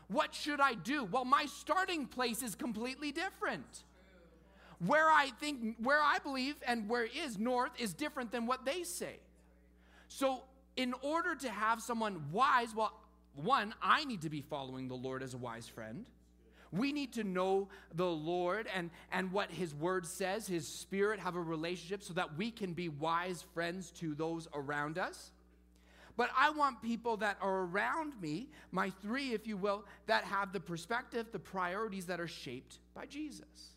What 0.08 0.34
should 0.34 0.62
I 0.62 0.74
do? 0.76 1.04
Well, 1.04 1.26
my 1.26 1.46
starting 1.46 2.06
place 2.06 2.42
is 2.42 2.56
completely 2.56 3.12
different. 3.12 3.84
Where 4.86 5.10
I 5.10 5.32
think, 5.40 5.76
where 5.82 6.02
I 6.02 6.20
believe, 6.20 6.56
and 6.66 6.88
where 6.88 7.06
is 7.06 7.38
north 7.38 7.72
is 7.80 7.94
different 7.94 8.32
than 8.32 8.46
what 8.46 8.66
they 8.66 8.84
say. 8.84 9.18
So, 10.08 10.44
in 10.76 10.94
order 11.02 11.36
to 11.36 11.50
have 11.50 11.82
someone 11.82 12.32
wise, 12.32 12.76
well, 12.76 12.94
one, 13.36 13.74
I 13.82 14.06
need 14.06 14.22
to 14.22 14.30
be 14.30 14.42
following 14.42 14.88
the 14.88 14.96
Lord 14.96 15.24
as 15.24 15.34
a 15.34 15.38
wise 15.38 15.68
friend. 15.68 16.06
We 16.72 16.92
need 16.92 17.14
to 17.14 17.24
know 17.24 17.70
the 17.96 18.06
Lord 18.06 18.68
and, 18.76 18.90
and 19.12 19.32
what 19.32 19.52
His 19.52 19.74
Word 19.74 20.06
says, 20.06 20.48
His 20.48 20.68
Spirit, 20.68 21.20
have 21.20 21.36
a 21.36 21.42
relationship 21.42 22.04
so 22.04 22.14
that 22.14 22.38
we 22.38 22.52
can 22.52 22.74
be 22.74 22.90
wise 22.90 23.44
friends 23.54 23.92
to 23.92 24.14
those 24.14 24.48
around 24.54 24.98
us. 24.98 25.32
But 26.18 26.32
I 26.36 26.50
want 26.50 26.82
people 26.82 27.18
that 27.18 27.38
are 27.42 27.62
around 27.62 28.20
me, 28.20 28.50
my 28.72 28.90
three, 29.02 29.34
if 29.34 29.46
you 29.46 29.56
will, 29.56 29.86
that 30.08 30.24
have 30.24 30.52
the 30.52 30.60
perspective, 30.60 31.28
the 31.32 31.40
priorities 31.40 32.08
that 32.08 32.20
are 32.20 32.28
shaped 32.28 32.80
by 32.96 33.06
Jesus. 33.06 33.77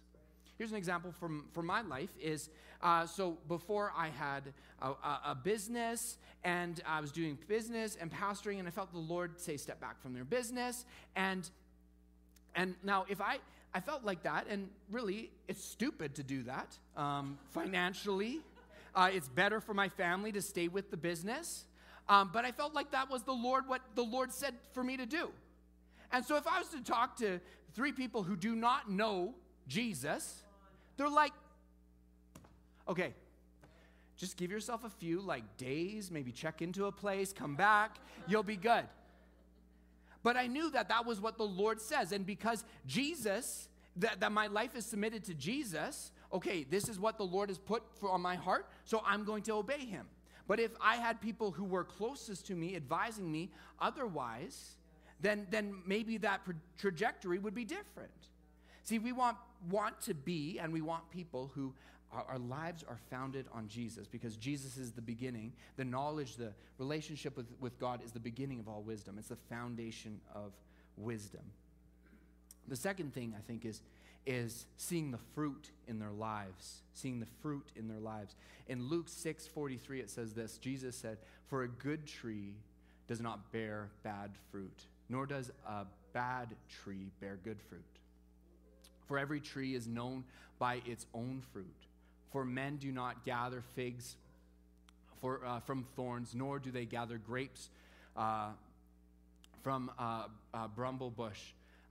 Here's 0.60 0.72
an 0.72 0.76
example 0.76 1.10
from, 1.10 1.46
from 1.54 1.64
my 1.64 1.80
life 1.80 2.10
is 2.20 2.50
uh, 2.82 3.06
so 3.06 3.38
before 3.48 3.94
I 3.96 4.08
had 4.08 4.52
a, 4.82 4.88
a, 4.88 5.20
a, 5.28 5.34
business 5.34 6.18
and 6.44 6.82
I 6.86 7.00
was 7.00 7.12
doing 7.12 7.38
business 7.48 7.96
and 7.98 8.12
pastoring, 8.12 8.58
and 8.58 8.68
I 8.68 8.70
felt 8.70 8.92
the 8.92 8.98
Lord 8.98 9.40
say, 9.40 9.56
step 9.56 9.80
back 9.80 10.02
from 10.02 10.12
their 10.12 10.26
business. 10.26 10.84
And 11.16 11.48
and 12.54 12.74
now, 12.82 13.06
if 13.08 13.22
I, 13.22 13.38
I 13.72 13.80
felt 13.80 14.04
like 14.04 14.24
that, 14.24 14.48
and 14.50 14.68
really, 14.90 15.30
it's 15.48 15.64
stupid 15.64 16.16
to 16.16 16.22
do 16.22 16.42
that 16.42 16.76
um, 16.94 17.38
financially. 17.52 18.40
Uh, 18.94 19.08
it's 19.10 19.30
better 19.30 19.62
for 19.62 19.72
my 19.72 19.88
family 19.88 20.30
to 20.32 20.42
stay 20.42 20.68
with 20.68 20.90
the 20.90 20.98
business. 20.98 21.64
Um, 22.06 22.28
but 22.34 22.44
I 22.44 22.52
felt 22.52 22.74
like 22.74 22.90
that 22.90 23.08
was 23.08 23.22
the 23.22 23.32
Lord, 23.32 23.66
what 23.66 23.80
the 23.94 24.04
Lord 24.04 24.30
said 24.30 24.52
for 24.74 24.84
me 24.84 24.98
to 24.98 25.06
do. 25.06 25.30
And 26.12 26.22
so, 26.22 26.36
if 26.36 26.46
I 26.46 26.58
was 26.58 26.68
to 26.68 26.84
talk 26.84 27.16
to 27.20 27.40
three 27.72 27.92
people 27.92 28.22
who 28.22 28.36
do 28.36 28.54
not 28.54 28.90
know 28.90 29.32
Jesus, 29.66 30.42
they're 31.00 31.08
like, 31.08 31.32
okay, 32.86 33.14
just 34.16 34.36
give 34.36 34.50
yourself 34.50 34.84
a 34.84 34.90
few 34.90 35.20
like 35.20 35.56
days, 35.56 36.10
maybe 36.10 36.30
check 36.30 36.60
into 36.60 36.84
a 36.84 36.92
place, 36.92 37.32
come 37.32 37.56
back, 37.56 37.96
you'll 38.28 38.42
be 38.42 38.56
good. 38.56 38.84
But 40.22 40.36
I 40.36 40.46
knew 40.46 40.70
that 40.72 40.90
that 40.90 41.06
was 41.06 41.18
what 41.18 41.38
the 41.38 41.44
Lord 41.44 41.80
says. 41.80 42.12
And 42.12 42.26
because 42.26 42.64
Jesus, 42.86 43.68
that, 43.96 44.20
that 44.20 44.32
my 44.32 44.48
life 44.48 44.76
is 44.76 44.84
submitted 44.84 45.24
to 45.24 45.34
Jesus, 45.34 46.12
okay, 46.34 46.64
this 46.64 46.86
is 46.86 47.00
what 47.00 47.16
the 47.16 47.24
Lord 47.24 47.48
has 47.48 47.56
put 47.56 47.82
for, 47.98 48.10
on 48.10 48.20
my 48.20 48.34
heart, 48.34 48.66
so 48.84 49.02
I'm 49.06 49.24
going 49.24 49.42
to 49.44 49.54
obey 49.54 49.86
him. 49.86 50.06
But 50.46 50.60
if 50.60 50.72
I 50.82 50.96
had 50.96 51.22
people 51.22 51.52
who 51.52 51.64
were 51.64 51.84
closest 51.84 52.46
to 52.48 52.54
me 52.54 52.76
advising 52.76 53.32
me 53.32 53.50
otherwise, 53.80 54.76
then, 55.20 55.46
then 55.50 55.76
maybe 55.86 56.18
that 56.18 56.42
trajectory 56.76 57.38
would 57.38 57.54
be 57.54 57.64
different. 57.64 58.10
See, 58.84 58.98
we 58.98 59.12
want, 59.12 59.36
want 59.70 60.00
to 60.02 60.14
be 60.14 60.58
and 60.58 60.72
we 60.72 60.80
want 60.80 61.10
people 61.10 61.50
who 61.54 61.74
our, 62.12 62.24
our, 62.28 62.38
lives 62.38 62.84
are 62.88 62.98
founded 63.08 63.46
on 63.52 63.68
Jesus 63.68 64.08
because 64.08 64.36
Jesus 64.36 64.76
is 64.76 64.92
the 64.92 65.00
beginning. 65.00 65.52
The 65.76 65.84
knowledge, 65.84 66.36
the 66.36 66.52
relationship 66.78 67.36
with, 67.36 67.46
with 67.60 67.78
God 67.78 68.02
is 68.04 68.12
the 68.12 68.20
beginning 68.20 68.58
of 68.58 68.68
all 68.68 68.82
wisdom. 68.82 69.16
It's 69.18 69.28
the 69.28 69.36
foundation 69.48 70.20
of 70.34 70.52
wisdom. 70.96 71.42
The 72.68 72.76
second 72.76 73.14
thing 73.14 73.34
I 73.36 73.40
think 73.40 73.64
is, 73.64 73.80
is 74.26 74.66
seeing 74.76 75.10
the 75.10 75.20
fruit 75.34 75.70
in 75.86 75.98
their 75.98 76.10
lives. 76.10 76.82
Seeing 76.94 77.20
the 77.20 77.26
fruit 77.42 77.70
in 77.76 77.88
their 77.88 78.00
lives. 78.00 78.34
In 78.68 78.88
Luke 78.88 79.08
6 79.08 79.46
43, 79.46 80.00
it 80.00 80.10
says 80.10 80.32
this 80.32 80.58
Jesus 80.58 80.96
said, 80.96 81.18
For 81.48 81.62
a 81.62 81.68
good 81.68 82.06
tree 82.06 82.54
does 83.08 83.20
not 83.20 83.52
bear 83.52 83.90
bad 84.02 84.30
fruit, 84.50 84.86
nor 85.08 85.26
does 85.26 85.50
a 85.66 85.84
bad 86.12 86.54
tree 86.68 87.10
bear 87.20 87.38
good 87.42 87.60
fruit. 87.60 87.89
For 89.10 89.18
every 89.18 89.40
tree 89.40 89.74
is 89.74 89.88
known 89.88 90.22
by 90.60 90.82
its 90.86 91.04
own 91.12 91.42
fruit. 91.52 91.66
For 92.30 92.44
men 92.44 92.76
do 92.76 92.92
not 92.92 93.24
gather 93.24 93.60
figs 93.74 94.14
for, 95.20 95.44
uh, 95.44 95.58
from 95.58 95.84
thorns, 95.96 96.32
nor 96.32 96.60
do 96.60 96.70
they 96.70 96.84
gather 96.84 97.18
grapes 97.18 97.70
uh, 98.16 98.50
from 99.64 99.90
a 99.98 100.68
bramble 100.76 101.10
bush. 101.10 101.40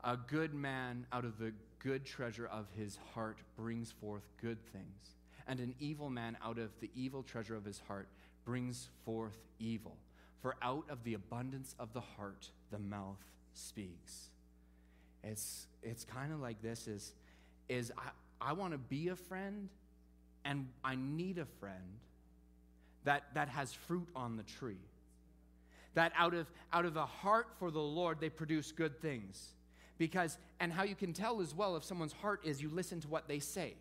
A 0.06 0.16
good 0.16 0.54
man 0.54 1.06
out 1.12 1.26
of 1.26 1.38
the 1.38 1.52
good 1.80 2.06
treasure 2.06 2.48
of 2.48 2.68
his 2.78 2.98
heart 3.14 3.40
brings 3.58 3.92
forth 3.92 4.24
good 4.42 4.60
things, 4.72 5.18
and 5.46 5.60
an 5.60 5.76
evil 5.78 6.10
man 6.10 6.38
out 6.42 6.58
of 6.58 6.70
the 6.80 6.90
evil 6.96 7.22
treasure 7.22 7.58
of 7.58 7.66
his 7.66 7.82
heart 7.86 8.08
brings 8.46 8.88
forth 9.04 9.38
evil. 9.60 9.98
For 10.42 10.56
out 10.62 10.86
of 10.90 11.04
the 11.04 11.16
abundance 11.16 11.76
of 11.80 11.92
the 11.92 12.00
heart, 12.00 12.50
the 12.72 12.80
mouth 12.80 13.20
speaks. 13.54 14.30
It's, 15.24 15.68
it's 15.84 16.04
kind 16.04 16.32
of 16.32 16.40
like 16.40 16.62
this 16.62 16.88
is, 16.88 17.14
is 17.68 17.92
I, 17.98 18.50
I 18.50 18.54
want 18.54 18.72
to 18.74 18.78
be 18.78 19.10
a 19.10 19.16
friend, 19.16 19.70
and 20.46 20.68
I 20.84 20.96
need 20.96 21.38
a 21.38 21.46
friend 21.46 22.00
that, 23.04 23.24
that 23.34 23.50
has 23.50 23.74
fruit 23.74 24.08
on 24.16 24.38
the 24.38 24.44
tree. 24.44 24.78
That 25.96 26.14
out 26.16 26.34
of, 26.34 26.48
out 26.72 26.86
of 26.86 26.96
a 26.96 27.06
heart 27.06 27.48
for 27.58 27.72
the 27.72 27.80
Lord, 27.80 28.20
they 28.20 28.30
produce 28.30 28.72
good 28.72 29.02
things. 29.02 29.50
Because, 29.98 30.38
and 30.60 30.72
how 30.72 30.84
you 30.84 30.96
can 30.96 31.12
tell 31.12 31.42
as 31.42 31.54
well 31.54 31.76
if 31.76 31.84
someone's 31.84 32.14
heart 32.14 32.42
is 32.46 32.62
you 32.62 32.70
listen 32.70 33.02
to 33.02 33.08
what 33.08 33.28
they 33.28 33.40
say. 33.40 33.74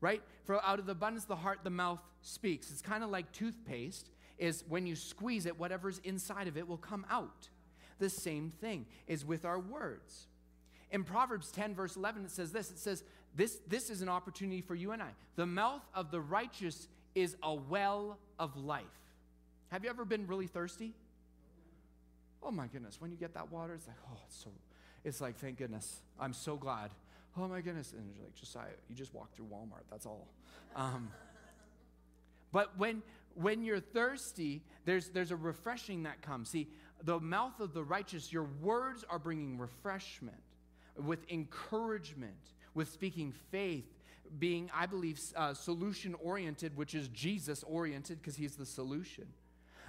Right? 0.00 0.22
For 0.44 0.62
out 0.62 0.78
of 0.78 0.86
the 0.86 0.92
abundance 0.92 1.24
of 1.24 1.28
the 1.28 1.36
heart, 1.36 1.60
the 1.64 1.70
mouth 1.70 2.00
speaks. 2.20 2.70
It's 2.70 2.82
kind 2.82 3.02
of 3.02 3.08
like 3.08 3.32
toothpaste, 3.32 4.10
is 4.38 4.64
when 4.68 4.86
you 4.86 4.94
squeeze 4.94 5.46
it, 5.46 5.58
whatever's 5.58 5.98
inside 6.04 6.46
of 6.46 6.58
it 6.58 6.68
will 6.68 6.76
come 6.76 7.06
out. 7.10 7.48
The 7.98 8.10
same 8.10 8.50
thing 8.50 8.86
is 9.06 9.24
with 9.24 9.44
our 9.44 9.58
words. 9.58 10.26
In 10.90 11.04
Proverbs 11.04 11.50
10, 11.50 11.74
verse 11.74 11.96
11, 11.96 12.24
it 12.24 12.30
says 12.30 12.52
this 12.52 12.70
it 12.70 12.78
says, 12.78 13.02
this, 13.34 13.58
this 13.68 13.90
is 13.90 14.00
an 14.02 14.08
opportunity 14.08 14.62
for 14.62 14.74
you 14.74 14.92
and 14.92 15.02
I. 15.02 15.10
The 15.36 15.46
mouth 15.46 15.82
of 15.94 16.10
the 16.10 16.20
righteous 16.20 16.88
is 17.14 17.36
a 17.42 17.54
well 17.54 18.18
of 18.38 18.56
life. 18.56 18.84
Have 19.68 19.84
you 19.84 19.90
ever 19.90 20.04
been 20.04 20.26
really 20.26 20.46
thirsty? 20.46 20.94
Oh 22.42 22.50
my 22.50 22.66
goodness, 22.66 23.00
when 23.00 23.10
you 23.10 23.16
get 23.16 23.34
that 23.34 23.50
water, 23.50 23.74
it's 23.74 23.86
like, 23.86 23.96
oh, 24.10 24.18
it's 24.26 24.36
so, 24.42 24.50
it's 25.04 25.20
like, 25.20 25.36
thank 25.36 25.58
goodness. 25.58 26.00
I'm 26.18 26.32
so 26.32 26.56
glad. 26.56 26.90
Oh 27.36 27.48
my 27.48 27.60
goodness. 27.60 27.92
And 27.92 28.08
you're 28.14 28.24
like, 28.24 28.34
Josiah, 28.34 28.68
you 28.88 28.94
just 28.94 29.12
walk 29.12 29.34
through 29.34 29.46
Walmart, 29.46 29.84
that's 29.90 30.06
all. 30.06 30.28
Um, 30.74 31.10
but 32.52 32.78
when, 32.78 33.02
when 33.34 33.62
you're 33.64 33.80
thirsty, 33.80 34.62
there's, 34.84 35.08
there's 35.08 35.30
a 35.30 35.36
refreshing 35.36 36.04
that 36.04 36.22
comes. 36.22 36.50
See, 36.50 36.68
the 37.02 37.20
mouth 37.20 37.60
of 37.60 37.74
the 37.74 37.84
righteous, 37.84 38.32
your 38.32 38.48
words 38.60 39.04
are 39.08 39.18
bringing 39.18 39.58
refreshment 39.58 40.36
with 40.96 41.30
encouragement 41.30 42.34
with 42.76 42.90
speaking 42.90 43.32
faith, 43.50 43.86
being, 44.38 44.70
I 44.72 44.86
believe, 44.86 45.18
uh, 45.34 45.54
solution 45.54 46.14
oriented, 46.22 46.76
which 46.76 46.94
is 46.94 47.08
Jesus 47.08 47.64
oriented 47.64 48.20
because 48.20 48.36
he's 48.36 48.54
the 48.54 48.66
solution. 48.66 49.26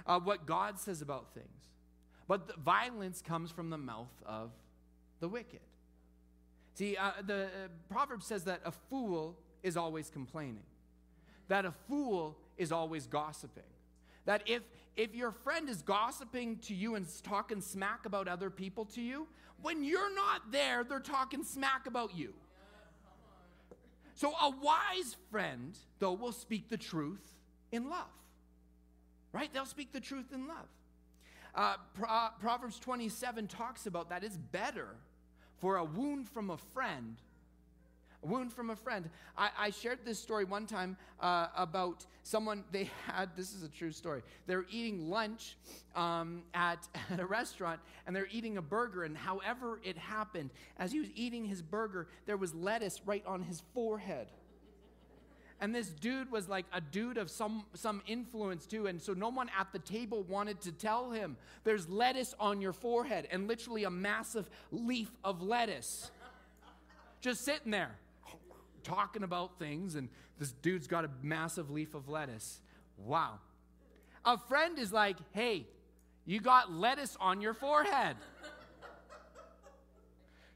Uh, 0.06 0.18
what 0.18 0.46
God 0.46 0.80
says 0.80 1.02
about 1.02 1.34
things. 1.34 1.46
But 2.26 2.58
violence 2.58 3.20
comes 3.20 3.50
from 3.50 3.70
the 3.70 3.78
mouth 3.78 4.12
of 4.24 4.50
the 5.20 5.28
wicked. 5.28 5.60
See, 6.74 6.96
uh, 6.96 7.12
the 7.26 7.44
uh, 7.44 7.48
proverb 7.90 8.22
says 8.22 8.44
that 8.44 8.60
a 8.64 8.72
fool 8.72 9.38
is 9.62 9.76
always 9.76 10.08
complaining, 10.08 10.64
that 11.48 11.64
a 11.64 11.72
fool 11.88 12.38
is 12.56 12.72
always 12.72 13.06
gossiping. 13.06 13.64
That 14.24 14.42
if, 14.46 14.62
if 14.98 15.14
your 15.14 15.30
friend 15.30 15.70
is 15.70 15.80
gossiping 15.80 16.58
to 16.58 16.74
you 16.74 16.96
and 16.96 17.06
talking 17.22 17.60
smack 17.60 18.04
about 18.04 18.26
other 18.26 18.50
people 18.50 18.84
to 18.84 19.00
you, 19.00 19.28
when 19.62 19.84
you're 19.84 20.12
not 20.14 20.50
there, 20.50 20.82
they're 20.82 20.98
talking 20.98 21.44
smack 21.44 21.86
about 21.86 22.16
you. 22.16 22.34
So 24.16 24.30
a 24.30 24.50
wise 24.50 25.16
friend, 25.30 25.78
though, 26.00 26.12
will 26.12 26.32
speak 26.32 26.68
the 26.68 26.76
truth 26.76 27.24
in 27.70 27.88
love. 27.88 28.10
Right? 29.32 29.52
They'll 29.54 29.66
speak 29.66 29.92
the 29.92 30.00
truth 30.00 30.32
in 30.32 30.48
love. 30.48 30.66
Uh, 31.54 31.76
Pro- 31.94 32.30
Proverbs 32.40 32.80
27 32.80 33.46
talks 33.46 33.86
about 33.86 34.10
that. 34.10 34.24
It's 34.24 34.36
better 34.36 34.96
for 35.58 35.76
a 35.76 35.84
wound 35.84 36.28
from 36.28 36.50
a 36.50 36.56
friend 36.56 37.16
a 38.22 38.26
wound 38.26 38.52
from 38.52 38.70
a 38.70 38.76
friend. 38.76 39.08
I, 39.36 39.50
I 39.58 39.70
shared 39.70 40.00
this 40.04 40.18
story 40.18 40.44
one 40.44 40.66
time 40.66 40.96
uh, 41.20 41.48
about 41.56 42.04
someone 42.22 42.64
they 42.72 42.90
had. 43.06 43.30
This 43.36 43.54
is 43.54 43.62
a 43.62 43.68
true 43.68 43.92
story. 43.92 44.22
They're 44.46 44.66
eating 44.70 45.08
lunch 45.08 45.56
um, 45.94 46.42
at, 46.54 46.86
at 47.10 47.20
a 47.20 47.26
restaurant 47.26 47.80
and 48.06 48.14
they're 48.14 48.28
eating 48.30 48.56
a 48.56 48.62
burger. 48.62 49.04
And 49.04 49.16
however 49.16 49.80
it 49.84 49.96
happened, 49.96 50.50
as 50.78 50.92
he 50.92 51.00
was 51.00 51.08
eating 51.14 51.44
his 51.44 51.62
burger, 51.62 52.08
there 52.26 52.36
was 52.36 52.54
lettuce 52.54 53.00
right 53.06 53.24
on 53.26 53.42
his 53.42 53.62
forehead. 53.74 54.28
And 55.60 55.74
this 55.74 55.88
dude 55.88 56.30
was 56.30 56.48
like 56.48 56.66
a 56.72 56.80
dude 56.80 57.18
of 57.18 57.28
some, 57.28 57.64
some 57.74 58.00
influence 58.06 58.64
too. 58.64 58.86
And 58.86 59.02
so 59.02 59.12
no 59.12 59.28
one 59.28 59.50
at 59.58 59.72
the 59.72 59.80
table 59.80 60.22
wanted 60.22 60.60
to 60.62 60.72
tell 60.72 61.10
him, 61.10 61.36
there's 61.64 61.88
lettuce 61.88 62.32
on 62.38 62.60
your 62.60 62.72
forehead, 62.72 63.26
and 63.32 63.48
literally 63.48 63.82
a 63.82 63.90
massive 63.90 64.48
leaf 64.70 65.10
of 65.24 65.42
lettuce 65.42 66.12
just 67.20 67.44
sitting 67.44 67.70
there 67.70 67.90
talking 68.88 69.22
about 69.22 69.58
things, 69.58 69.94
and 69.94 70.08
this 70.38 70.52
dude's 70.52 70.86
got 70.86 71.04
a 71.04 71.10
massive 71.22 71.70
leaf 71.70 71.94
of 71.94 72.08
lettuce. 72.08 72.60
Wow. 72.96 73.38
A 74.24 74.38
friend 74.38 74.78
is 74.78 74.92
like, 74.92 75.16
hey, 75.32 75.66
you 76.24 76.40
got 76.40 76.72
lettuce 76.72 77.16
on 77.20 77.40
your 77.40 77.54
forehead. 77.54 78.16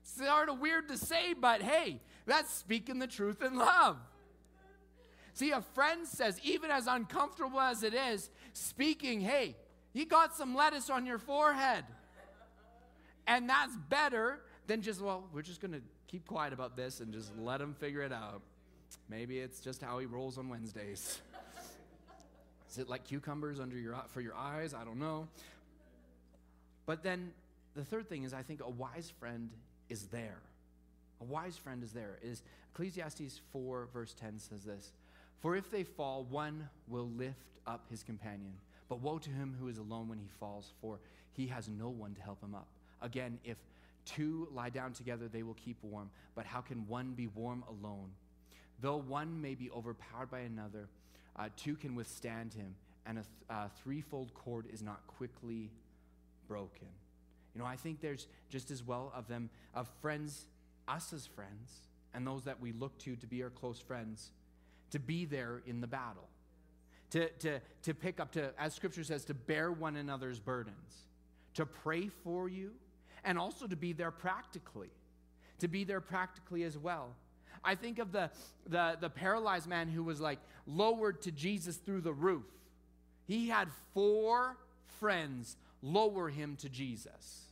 Sort 0.02 0.48
of 0.48 0.58
weird 0.60 0.88
to 0.88 0.98
say, 0.98 1.32
but 1.32 1.62
hey, 1.62 2.00
that's 2.26 2.52
speaking 2.52 2.98
the 2.98 3.06
truth 3.06 3.42
in 3.42 3.56
love. 3.56 3.96
See, 5.34 5.50
a 5.50 5.62
friend 5.62 6.06
says, 6.06 6.38
even 6.42 6.70
as 6.70 6.86
uncomfortable 6.86 7.60
as 7.60 7.82
it 7.82 7.94
is, 7.94 8.28
speaking, 8.52 9.20
hey, 9.20 9.56
you 9.94 10.04
got 10.04 10.36
some 10.36 10.54
lettuce 10.54 10.90
on 10.90 11.06
your 11.06 11.18
forehead. 11.18 11.84
And 13.26 13.48
that's 13.48 13.74
better 13.88 14.40
than 14.66 14.82
just, 14.82 15.00
well, 15.00 15.24
we're 15.32 15.42
just 15.42 15.60
going 15.60 15.72
to 15.72 15.80
keep 16.12 16.26
quiet 16.26 16.52
about 16.52 16.76
this 16.76 17.00
and 17.00 17.12
just 17.12 17.32
let 17.38 17.60
him 17.60 17.74
figure 17.80 18.02
it 18.02 18.12
out. 18.12 18.42
Maybe 19.08 19.38
it's 19.38 19.60
just 19.60 19.82
how 19.82 19.98
he 19.98 20.04
rolls 20.04 20.36
on 20.36 20.50
Wednesdays. 20.50 21.20
Is 22.70 22.78
it 22.78 22.88
like 22.88 23.04
cucumbers 23.04 23.58
under 23.58 23.78
your 23.78 23.96
for 24.10 24.20
your 24.20 24.34
eyes? 24.34 24.74
I 24.74 24.84
don't 24.84 25.00
know. 25.00 25.26
But 26.84 27.02
then 27.02 27.32
the 27.74 27.84
third 27.84 28.08
thing 28.08 28.24
is 28.24 28.34
I 28.34 28.42
think 28.42 28.60
a 28.62 28.68
wise 28.68 29.10
friend 29.18 29.48
is 29.88 30.04
there. 30.08 30.38
A 31.22 31.24
wise 31.24 31.56
friend 31.56 31.82
is 31.82 31.92
there. 31.92 32.18
Is 32.22 32.42
Ecclesiastes 32.74 33.40
4 33.52 33.88
verse 33.92 34.14
10 34.14 34.38
says 34.38 34.64
this. 34.64 34.92
For 35.40 35.56
if 35.56 35.70
they 35.70 35.82
fall, 35.82 36.26
one 36.28 36.68
will 36.88 37.10
lift 37.16 37.46
up 37.66 37.86
his 37.90 38.02
companion. 38.02 38.52
But 38.88 39.00
woe 39.00 39.18
to 39.18 39.30
him 39.30 39.56
who 39.58 39.68
is 39.68 39.78
alone 39.78 40.08
when 40.08 40.18
he 40.18 40.28
falls, 40.38 40.72
for 40.80 40.98
he 41.32 41.46
has 41.46 41.68
no 41.68 41.88
one 41.88 42.14
to 42.14 42.22
help 42.22 42.42
him 42.42 42.54
up. 42.54 42.68
Again, 43.00 43.38
if 43.44 43.56
two 44.04 44.48
lie 44.52 44.70
down 44.70 44.92
together, 44.92 45.28
they 45.28 45.42
will 45.42 45.54
keep 45.54 45.76
warm. 45.82 46.10
But 46.34 46.46
how 46.46 46.60
can 46.60 46.86
one 46.86 47.12
be 47.12 47.26
warm 47.28 47.64
alone? 47.68 48.10
Though 48.80 48.96
one 48.96 49.40
may 49.40 49.54
be 49.54 49.70
overpowered 49.70 50.30
by 50.30 50.40
another, 50.40 50.88
uh, 51.36 51.48
two 51.56 51.76
can 51.76 51.94
withstand 51.94 52.52
him, 52.52 52.74
and 53.06 53.18
a 53.18 53.22
th- 53.22 53.32
uh, 53.48 53.68
threefold 53.82 54.34
cord 54.34 54.66
is 54.72 54.82
not 54.82 55.06
quickly 55.06 55.70
broken. 56.48 56.88
You 57.54 57.60
know, 57.60 57.66
I 57.66 57.76
think 57.76 58.00
there's 58.00 58.26
just 58.48 58.70
as 58.70 58.82
well 58.82 59.12
of 59.14 59.28
them, 59.28 59.50
of 59.74 59.88
friends, 60.00 60.46
us 60.88 61.12
as 61.12 61.26
friends, 61.26 61.70
and 62.14 62.26
those 62.26 62.44
that 62.44 62.60
we 62.60 62.72
look 62.72 62.98
to 63.00 63.16
to 63.16 63.26
be 63.26 63.42
our 63.42 63.50
close 63.50 63.80
friends, 63.80 64.30
to 64.90 64.98
be 64.98 65.24
there 65.24 65.62
in 65.66 65.80
the 65.80 65.86
battle, 65.86 66.28
to, 67.10 67.28
to, 67.28 67.60
to 67.82 67.94
pick 67.94 68.20
up, 68.20 68.32
to, 68.32 68.50
as 68.58 68.74
scripture 68.74 69.04
says, 69.04 69.24
to 69.26 69.34
bear 69.34 69.70
one 69.70 69.96
another's 69.96 70.38
burdens, 70.38 71.06
to 71.54 71.66
pray 71.66 72.08
for 72.24 72.48
you, 72.48 72.72
and 73.24 73.38
also 73.38 73.66
to 73.66 73.76
be 73.76 73.92
there 73.92 74.10
practically, 74.10 74.90
to 75.60 75.68
be 75.68 75.84
there 75.84 76.00
practically 76.00 76.64
as 76.64 76.76
well. 76.76 77.14
I 77.64 77.74
think 77.74 77.98
of 77.98 78.12
the, 78.12 78.30
the, 78.66 78.96
the 79.00 79.10
paralyzed 79.10 79.68
man 79.68 79.88
who 79.88 80.02
was 80.02 80.20
like 80.20 80.38
lowered 80.66 81.22
to 81.22 81.30
Jesus 81.30 81.76
through 81.76 82.00
the 82.00 82.12
roof. 82.12 82.46
He 83.26 83.48
had 83.48 83.68
four 83.94 84.56
friends 84.98 85.56
lower 85.80 86.28
him 86.28 86.56
to 86.56 86.68
Jesus. 86.68 87.42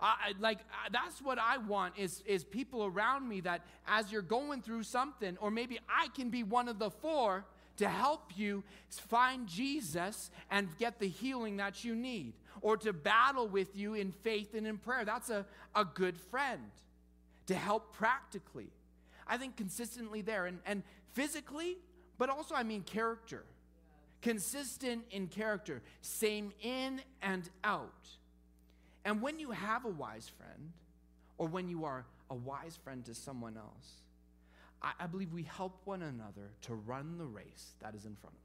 I, 0.00 0.34
like 0.38 0.58
that's 0.92 1.22
what 1.22 1.38
I 1.38 1.56
want 1.56 1.94
is 1.96 2.22
is 2.26 2.44
people 2.44 2.84
around 2.84 3.26
me 3.28 3.40
that 3.40 3.62
as 3.86 4.12
you're 4.12 4.22
going 4.22 4.60
through 4.60 4.82
something, 4.82 5.38
or 5.40 5.50
maybe 5.50 5.78
I 5.88 6.08
can 6.08 6.30
be 6.30 6.42
one 6.42 6.68
of 6.68 6.78
the 6.78 6.90
four 6.90 7.46
to 7.78 7.88
help 7.88 8.36
you 8.36 8.64
find 8.90 9.46
Jesus 9.46 10.30
and 10.50 10.68
get 10.78 10.98
the 10.98 11.08
healing 11.08 11.56
that 11.56 11.84
you 11.84 11.94
need, 11.94 12.34
or 12.64 12.76
to 12.78 12.92
battle 12.92 13.46
with 13.46 13.76
you 13.76 13.94
in 13.94 14.10
faith 14.10 14.54
and 14.54 14.66
in 14.66 14.78
prayer. 14.78 15.04
That's 15.04 15.28
a, 15.28 15.44
a 15.76 15.84
good 15.84 16.16
friend 16.16 16.62
to 17.46 17.54
help 17.54 17.92
practically. 17.92 18.70
I 19.26 19.36
think 19.36 19.56
consistently 19.56 20.22
there 20.22 20.46
and, 20.46 20.58
and 20.64 20.82
physically, 21.12 21.76
but 22.18 22.30
also 22.30 22.54
I 22.56 22.64
mean 22.64 22.82
character 22.82 23.44
consistent 24.24 25.04
in 25.10 25.28
character, 25.28 25.82
same 26.00 26.50
in 26.62 27.02
and 27.20 27.48
out. 27.62 28.08
And 29.04 29.20
when 29.20 29.38
you 29.38 29.50
have 29.50 29.84
a 29.84 29.90
wise 29.90 30.30
friend, 30.38 30.72
or 31.36 31.46
when 31.46 31.68
you 31.68 31.84
are 31.84 32.06
a 32.30 32.34
wise 32.34 32.78
friend 32.82 33.04
to 33.04 33.14
someone 33.14 33.58
else, 33.58 34.00
I, 34.80 34.92
I 35.00 35.06
believe 35.08 35.30
we 35.34 35.42
help 35.42 35.78
one 35.84 36.00
another 36.00 36.52
to 36.62 36.74
run 36.74 37.18
the 37.18 37.26
race 37.26 37.74
that 37.82 37.94
is 37.94 38.06
in 38.06 38.16
front 38.16 38.34
of 38.34 38.40
us. 38.40 38.43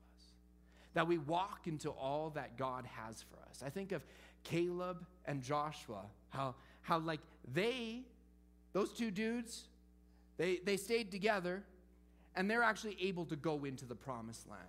That 0.93 1.07
we 1.07 1.17
walk 1.17 1.67
into 1.67 1.89
all 1.89 2.31
that 2.31 2.57
God 2.57 2.85
has 2.85 3.23
for 3.23 3.37
us. 3.49 3.61
I 3.65 3.69
think 3.69 3.91
of 3.91 4.03
Caleb 4.43 5.05
and 5.25 5.41
Joshua, 5.41 6.01
how, 6.29 6.55
how 6.81 6.99
like 6.99 7.19
they, 7.53 8.01
those 8.73 8.91
two 8.91 9.11
dudes, 9.11 9.65
they, 10.37 10.59
they 10.65 10.77
stayed 10.77 11.11
together 11.11 11.63
and 12.35 12.49
they're 12.49 12.63
actually 12.63 12.97
able 13.01 13.25
to 13.25 13.35
go 13.35 13.65
into 13.65 13.85
the 13.85 13.95
promised 13.95 14.49
land 14.49 14.61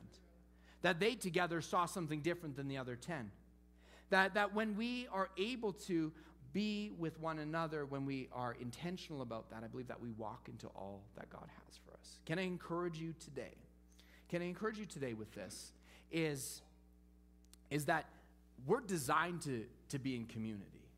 that 0.82 1.00
they 1.00 1.14
together 1.14 1.60
saw 1.60 1.86
something 1.86 2.20
different 2.20 2.56
than 2.56 2.68
the 2.68 2.78
other 2.78 2.96
10. 2.96 3.30
That, 4.10 4.34
that 4.34 4.54
when 4.54 4.76
we 4.76 5.06
are 5.12 5.28
able 5.36 5.72
to 5.72 6.12
be 6.52 6.90
with 6.98 7.20
one 7.20 7.38
another, 7.38 7.84
when 7.84 8.04
we 8.04 8.28
are 8.32 8.56
intentional 8.60 9.22
about 9.22 9.50
that, 9.50 9.62
I 9.62 9.68
believe 9.68 9.88
that 9.88 10.00
we 10.00 10.10
walk 10.12 10.48
into 10.48 10.66
all 10.68 11.02
that 11.16 11.30
God 11.30 11.46
has 11.66 11.78
for 11.84 11.92
us. 11.92 12.18
Can 12.26 12.38
I 12.38 12.42
encourage 12.42 12.98
you 12.98 13.14
today? 13.22 13.54
Can 14.28 14.42
I 14.42 14.46
encourage 14.46 14.78
you 14.78 14.86
today 14.86 15.14
with 15.14 15.32
this? 15.34 15.72
Is, 16.10 16.62
is 17.70 17.84
that 17.86 18.06
we're 18.66 18.80
designed 18.80 19.42
to, 19.42 19.64
to 19.90 19.98
be 19.98 20.16
in 20.16 20.26
community. 20.26 20.88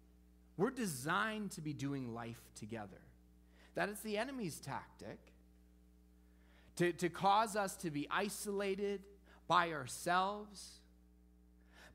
We're 0.57 0.71
designed 0.71 1.51
to 1.53 1.61
be 1.61 1.73
doing 1.73 2.15
life 2.15 2.41
together. 2.55 3.01
That 3.75 3.89
is 3.89 4.01
the 4.01 4.19
enemy's 4.19 4.59
tactic 4.59 5.19
to, 6.77 6.93
to 6.93 7.09
cause 7.09 7.57
us 7.57 7.77
to 7.77 7.91
be 7.91 8.07
isolated, 8.11 9.03
by 9.53 9.73
ourselves. 9.73 10.81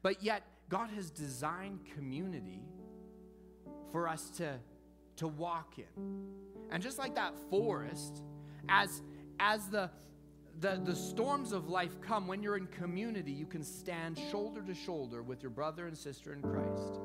But 0.04 0.22
yet, 0.22 0.44
God 0.70 0.90
has 0.92 1.10
designed 1.10 1.80
community 1.96 2.62
for 3.92 4.08
us 4.08 4.30
to, 4.38 4.60
to 5.16 5.28
walk 5.28 5.80
in. 5.80 6.28
And 6.70 6.84
just 6.84 7.00
like 7.00 7.16
that 7.16 7.34
forest, 7.50 8.22
as, 8.70 9.02
as 9.40 9.68
the, 9.70 9.90
the, 10.60 10.82
the 10.84 10.96
storms 10.96 11.52
of 11.52 11.70
life 11.70 12.02
come, 12.02 12.28
when 12.28 12.42
you're 12.42 12.58
in 12.58 12.68
community, 12.68 13.32
you 13.32 13.46
can 13.46 13.64
stand 13.64 14.20
shoulder 14.32 14.62
to 14.62 14.74
shoulder 14.74 15.22
with 15.22 15.42
your 15.42 15.52
brother 15.52 15.88
and 15.88 15.98
sister 15.98 16.34
in 16.34 16.42
Christ. 16.42 17.00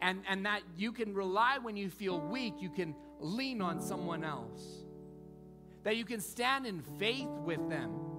And, 0.00 0.22
and 0.28 0.46
that 0.46 0.62
you 0.76 0.92
can 0.92 1.14
rely 1.14 1.58
when 1.58 1.76
you 1.76 1.90
feel 1.90 2.20
weak, 2.20 2.54
you 2.60 2.70
can 2.70 2.94
lean 3.20 3.60
on 3.60 3.80
someone 3.80 4.24
else. 4.24 4.84
That 5.84 5.96
you 5.96 6.04
can 6.04 6.20
stand 6.20 6.66
in 6.66 6.82
faith 6.98 7.30
with 7.44 7.68
them 7.68 8.12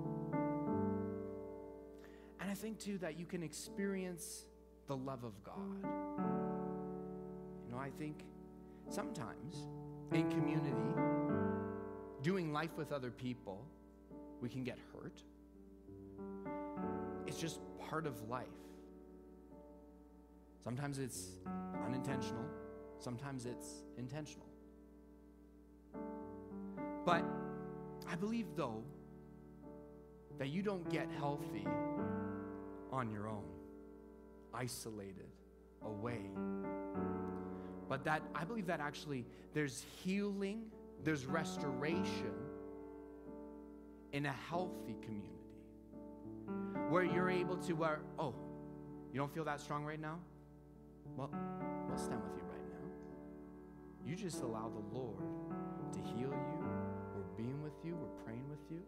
And 2.43 2.51
I 2.51 2.55
think, 2.55 2.77
too, 2.77 2.97
that 2.97 3.17
you 3.17 3.25
can 3.25 3.41
experience 3.41 4.45
the 4.87 4.97
love 4.97 5.23
of 5.23 5.31
God. 5.45 5.79
You 7.65 7.71
know, 7.71 7.77
I 7.77 7.89
think 7.97 8.25
sometimes 8.89 9.65
in 10.11 10.29
community, 10.29 10.62
life 12.63 12.77
with 12.77 12.93
other 12.93 13.11
people, 13.11 13.59
we 14.39 14.47
can 14.47 14.63
get 14.63 14.77
hurt. 14.93 15.21
It's 17.27 17.37
just 17.37 17.59
part 17.89 18.07
of 18.07 18.29
life. 18.29 18.47
Sometimes 20.63 20.97
it's 20.97 21.31
unintentional, 21.85 22.45
sometimes 22.99 23.45
it's 23.45 23.83
intentional. 23.97 24.45
But 27.05 27.25
I 28.09 28.15
believe, 28.15 28.45
though, 28.55 28.81
that 30.39 30.47
you 30.47 30.61
don't 30.61 30.89
get 30.89 31.09
healthy 31.17 31.67
on 32.93 33.11
your 33.11 33.27
own, 33.27 33.43
isolated, 34.53 35.27
away. 35.85 36.21
But 37.89 38.05
that, 38.05 38.21
I 38.33 38.45
believe 38.45 38.67
that 38.67 38.79
actually 38.79 39.25
there's 39.53 39.83
healing, 40.01 40.67
there's 41.03 41.25
restoration 41.25 42.42
in 44.13 44.27
a 44.27 44.31
healthy 44.49 44.95
community 45.01 45.29
where 46.89 47.03
you're 47.03 47.29
able 47.29 47.57
to, 47.57 47.73
where, 47.73 47.99
oh, 48.19 48.35
you 49.11 49.17
don't 49.19 49.33
feel 49.33 49.43
that 49.43 49.59
strong 49.59 49.83
right 49.83 49.99
now? 49.99 50.19
Well, 51.17 51.29
we'll 51.87 51.97
stand 51.97 52.21
with 52.23 52.37
you 52.37 52.43
right 52.49 52.63
now. 52.69 54.09
You 54.09 54.15
just 54.15 54.41
allow 54.41 54.69
the 54.69 54.97
Lord 54.97 55.23
to 55.91 55.99
heal 55.99 56.29
you. 56.29 56.65
We're 57.15 57.37
being 57.37 57.61
with 57.63 57.73
you, 57.83 57.95
we're 57.95 58.23
praying 58.23 58.47
with 58.49 58.59
you. 58.69 58.81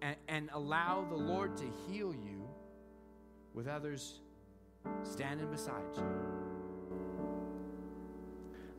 And, 0.00 0.16
and 0.28 0.50
allow 0.52 1.06
the 1.08 1.16
Lord 1.16 1.56
to 1.58 1.64
heal 1.88 2.12
you 2.12 2.48
with 3.54 3.68
others 3.68 4.20
standing 5.04 5.48
beside 5.48 5.84
you. 5.96 6.04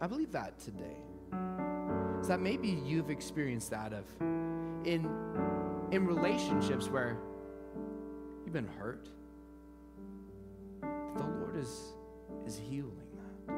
I 0.01 0.07
believe 0.07 0.34
that 0.34 0.59
today. 0.59 0.97
Is 2.19 2.28
that 2.28 2.41
maybe 2.41 2.82
you've 2.86 3.09
experienced 3.09 3.71
that 3.71 3.93
of 3.93 4.05
in 4.86 5.09
in 5.91 6.05
relationships 6.05 6.89
where 6.89 7.17
you've 8.43 8.53
been 8.53 8.67
hurt. 8.67 9.09
The 10.81 11.23
Lord 11.23 11.55
is 11.55 11.93
is 12.45 12.57
healing 12.57 12.97
that. 13.47 13.55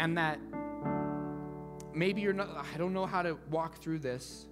And 0.00 0.16
that 0.18 0.38
maybe 1.94 2.20
you're 2.20 2.32
not, 2.32 2.48
I 2.74 2.78
don't 2.78 2.92
know 2.92 3.06
how 3.06 3.22
to 3.22 3.36
walk 3.50 3.78
through 3.78 4.00
this. 4.00 4.46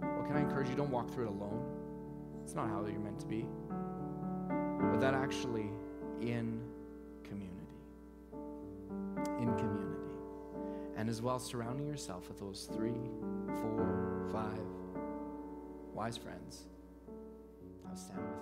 Well, 0.00 0.24
can 0.26 0.36
I 0.36 0.40
encourage 0.40 0.68
you? 0.68 0.74
Don't 0.74 0.90
walk 0.90 1.10
through 1.12 1.26
it 1.26 1.30
alone. 1.30 1.64
It's 2.44 2.54
not 2.54 2.68
how 2.68 2.84
you're 2.86 2.98
meant 2.98 3.20
to 3.20 3.26
be. 3.26 3.46
But 4.90 5.00
that 5.00 5.14
actually 5.14 5.70
in 6.20 6.60
community. 7.24 7.66
In 9.38 9.54
community. 9.56 9.88
And 10.96 11.08
as 11.08 11.22
well, 11.22 11.38
surrounding 11.38 11.86
yourself 11.86 12.28
with 12.28 12.38
those 12.38 12.68
three, 12.72 13.10
four, 13.46 14.28
five 14.30 14.60
wise 16.02 16.16
friends. 16.16 16.64
I'll 17.88 17.96
stand 17.96 18.18
with 18.18 18.28
you. 18.28 18.34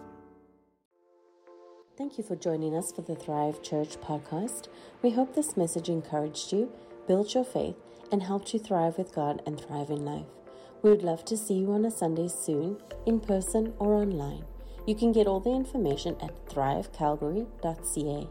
Thank 1.99 2.17
you 2.17 2.25
for 2.25 2.35
joining 2.35 2.75
us 2.75 2.91
for 2.91 3.03
the 3.03 3.15
Thrive 3.15 3.63
Church 3.63 4.01
podcast. 4.01 4.69
We 5.03 5.11
hope 5.11 5.35
this 5.35 5.59
message 5.59 5.91
encouraged 5.91 6.53
you, 6.53 6.73
built 7.07 7.35
your 7.35 7.45
faith, 7.45 7.77
and 8.11 8.23
helped 8.23 8.55
you 8.55 8.61
thrive 8.61 8.97
with 8.97 9.15
God 9.15 9.43
and 9.45 9.61
thrive 9.61 9.91
in 9.91 10.07
life. 10.07 10.25
We 10.83 10.89
would 10.89 11.03
love 11.03 11.27
to 11.27 11.37
see 11.37 11.53
you 11.53 11.73
on 11.73 11.85
a 11.85 11.91
Sunday 11.91 12.29
soon, 12.29 12.79
in 13.05 13.21
person 13.21 13.75
or 13.79 13.93
online. 13.93 14.47
You 14.87 14.95
can 14.95 15.13
get 15.13 15.27
all 15.27 15.41
the 15.41 15.51
information 15.51 16.17
at 16.23 16.47
thrivecalgary.ca. 16.47 18.29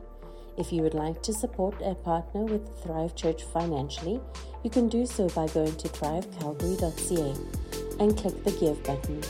If 0.57 0.73
you 0.73 0.81
would 0.81 0.95
like 0.95 1.21
to 1.21 1.33
support 1.33 1.79
and 1.81 2.03
partner 2.03 2.45
with 2.45 2.81
Thrive 2.81 3.15
Church 3.15 3.43
financially, 3.43 4.19
you 4.63 4.71
can 4.71 4.89
do 4.89 5.05
so 5.05 5.29
by 5.29 5.45
going 5.49 5.75
to 5.75 5.87
thrivecalgary.ca 5.87 7.88
and 7.99 8.17
click 8.17 8.43
the 8.43 8.51
Give 8.51 8.81
button. 8.83 9.21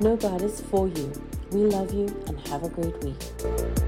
Know 0.00 0.16
God 0.16 0.42
is 0.42 0.60
for 0.60 0.88
you. 0.88 1.12
We 1.50 1.60
love 1.60 1.92
you 1.92 2.06
and 2.26 2.38
have 2.48 2.64
a 2.64 2.68
great 2.68 2.96
week. 3.04 3.81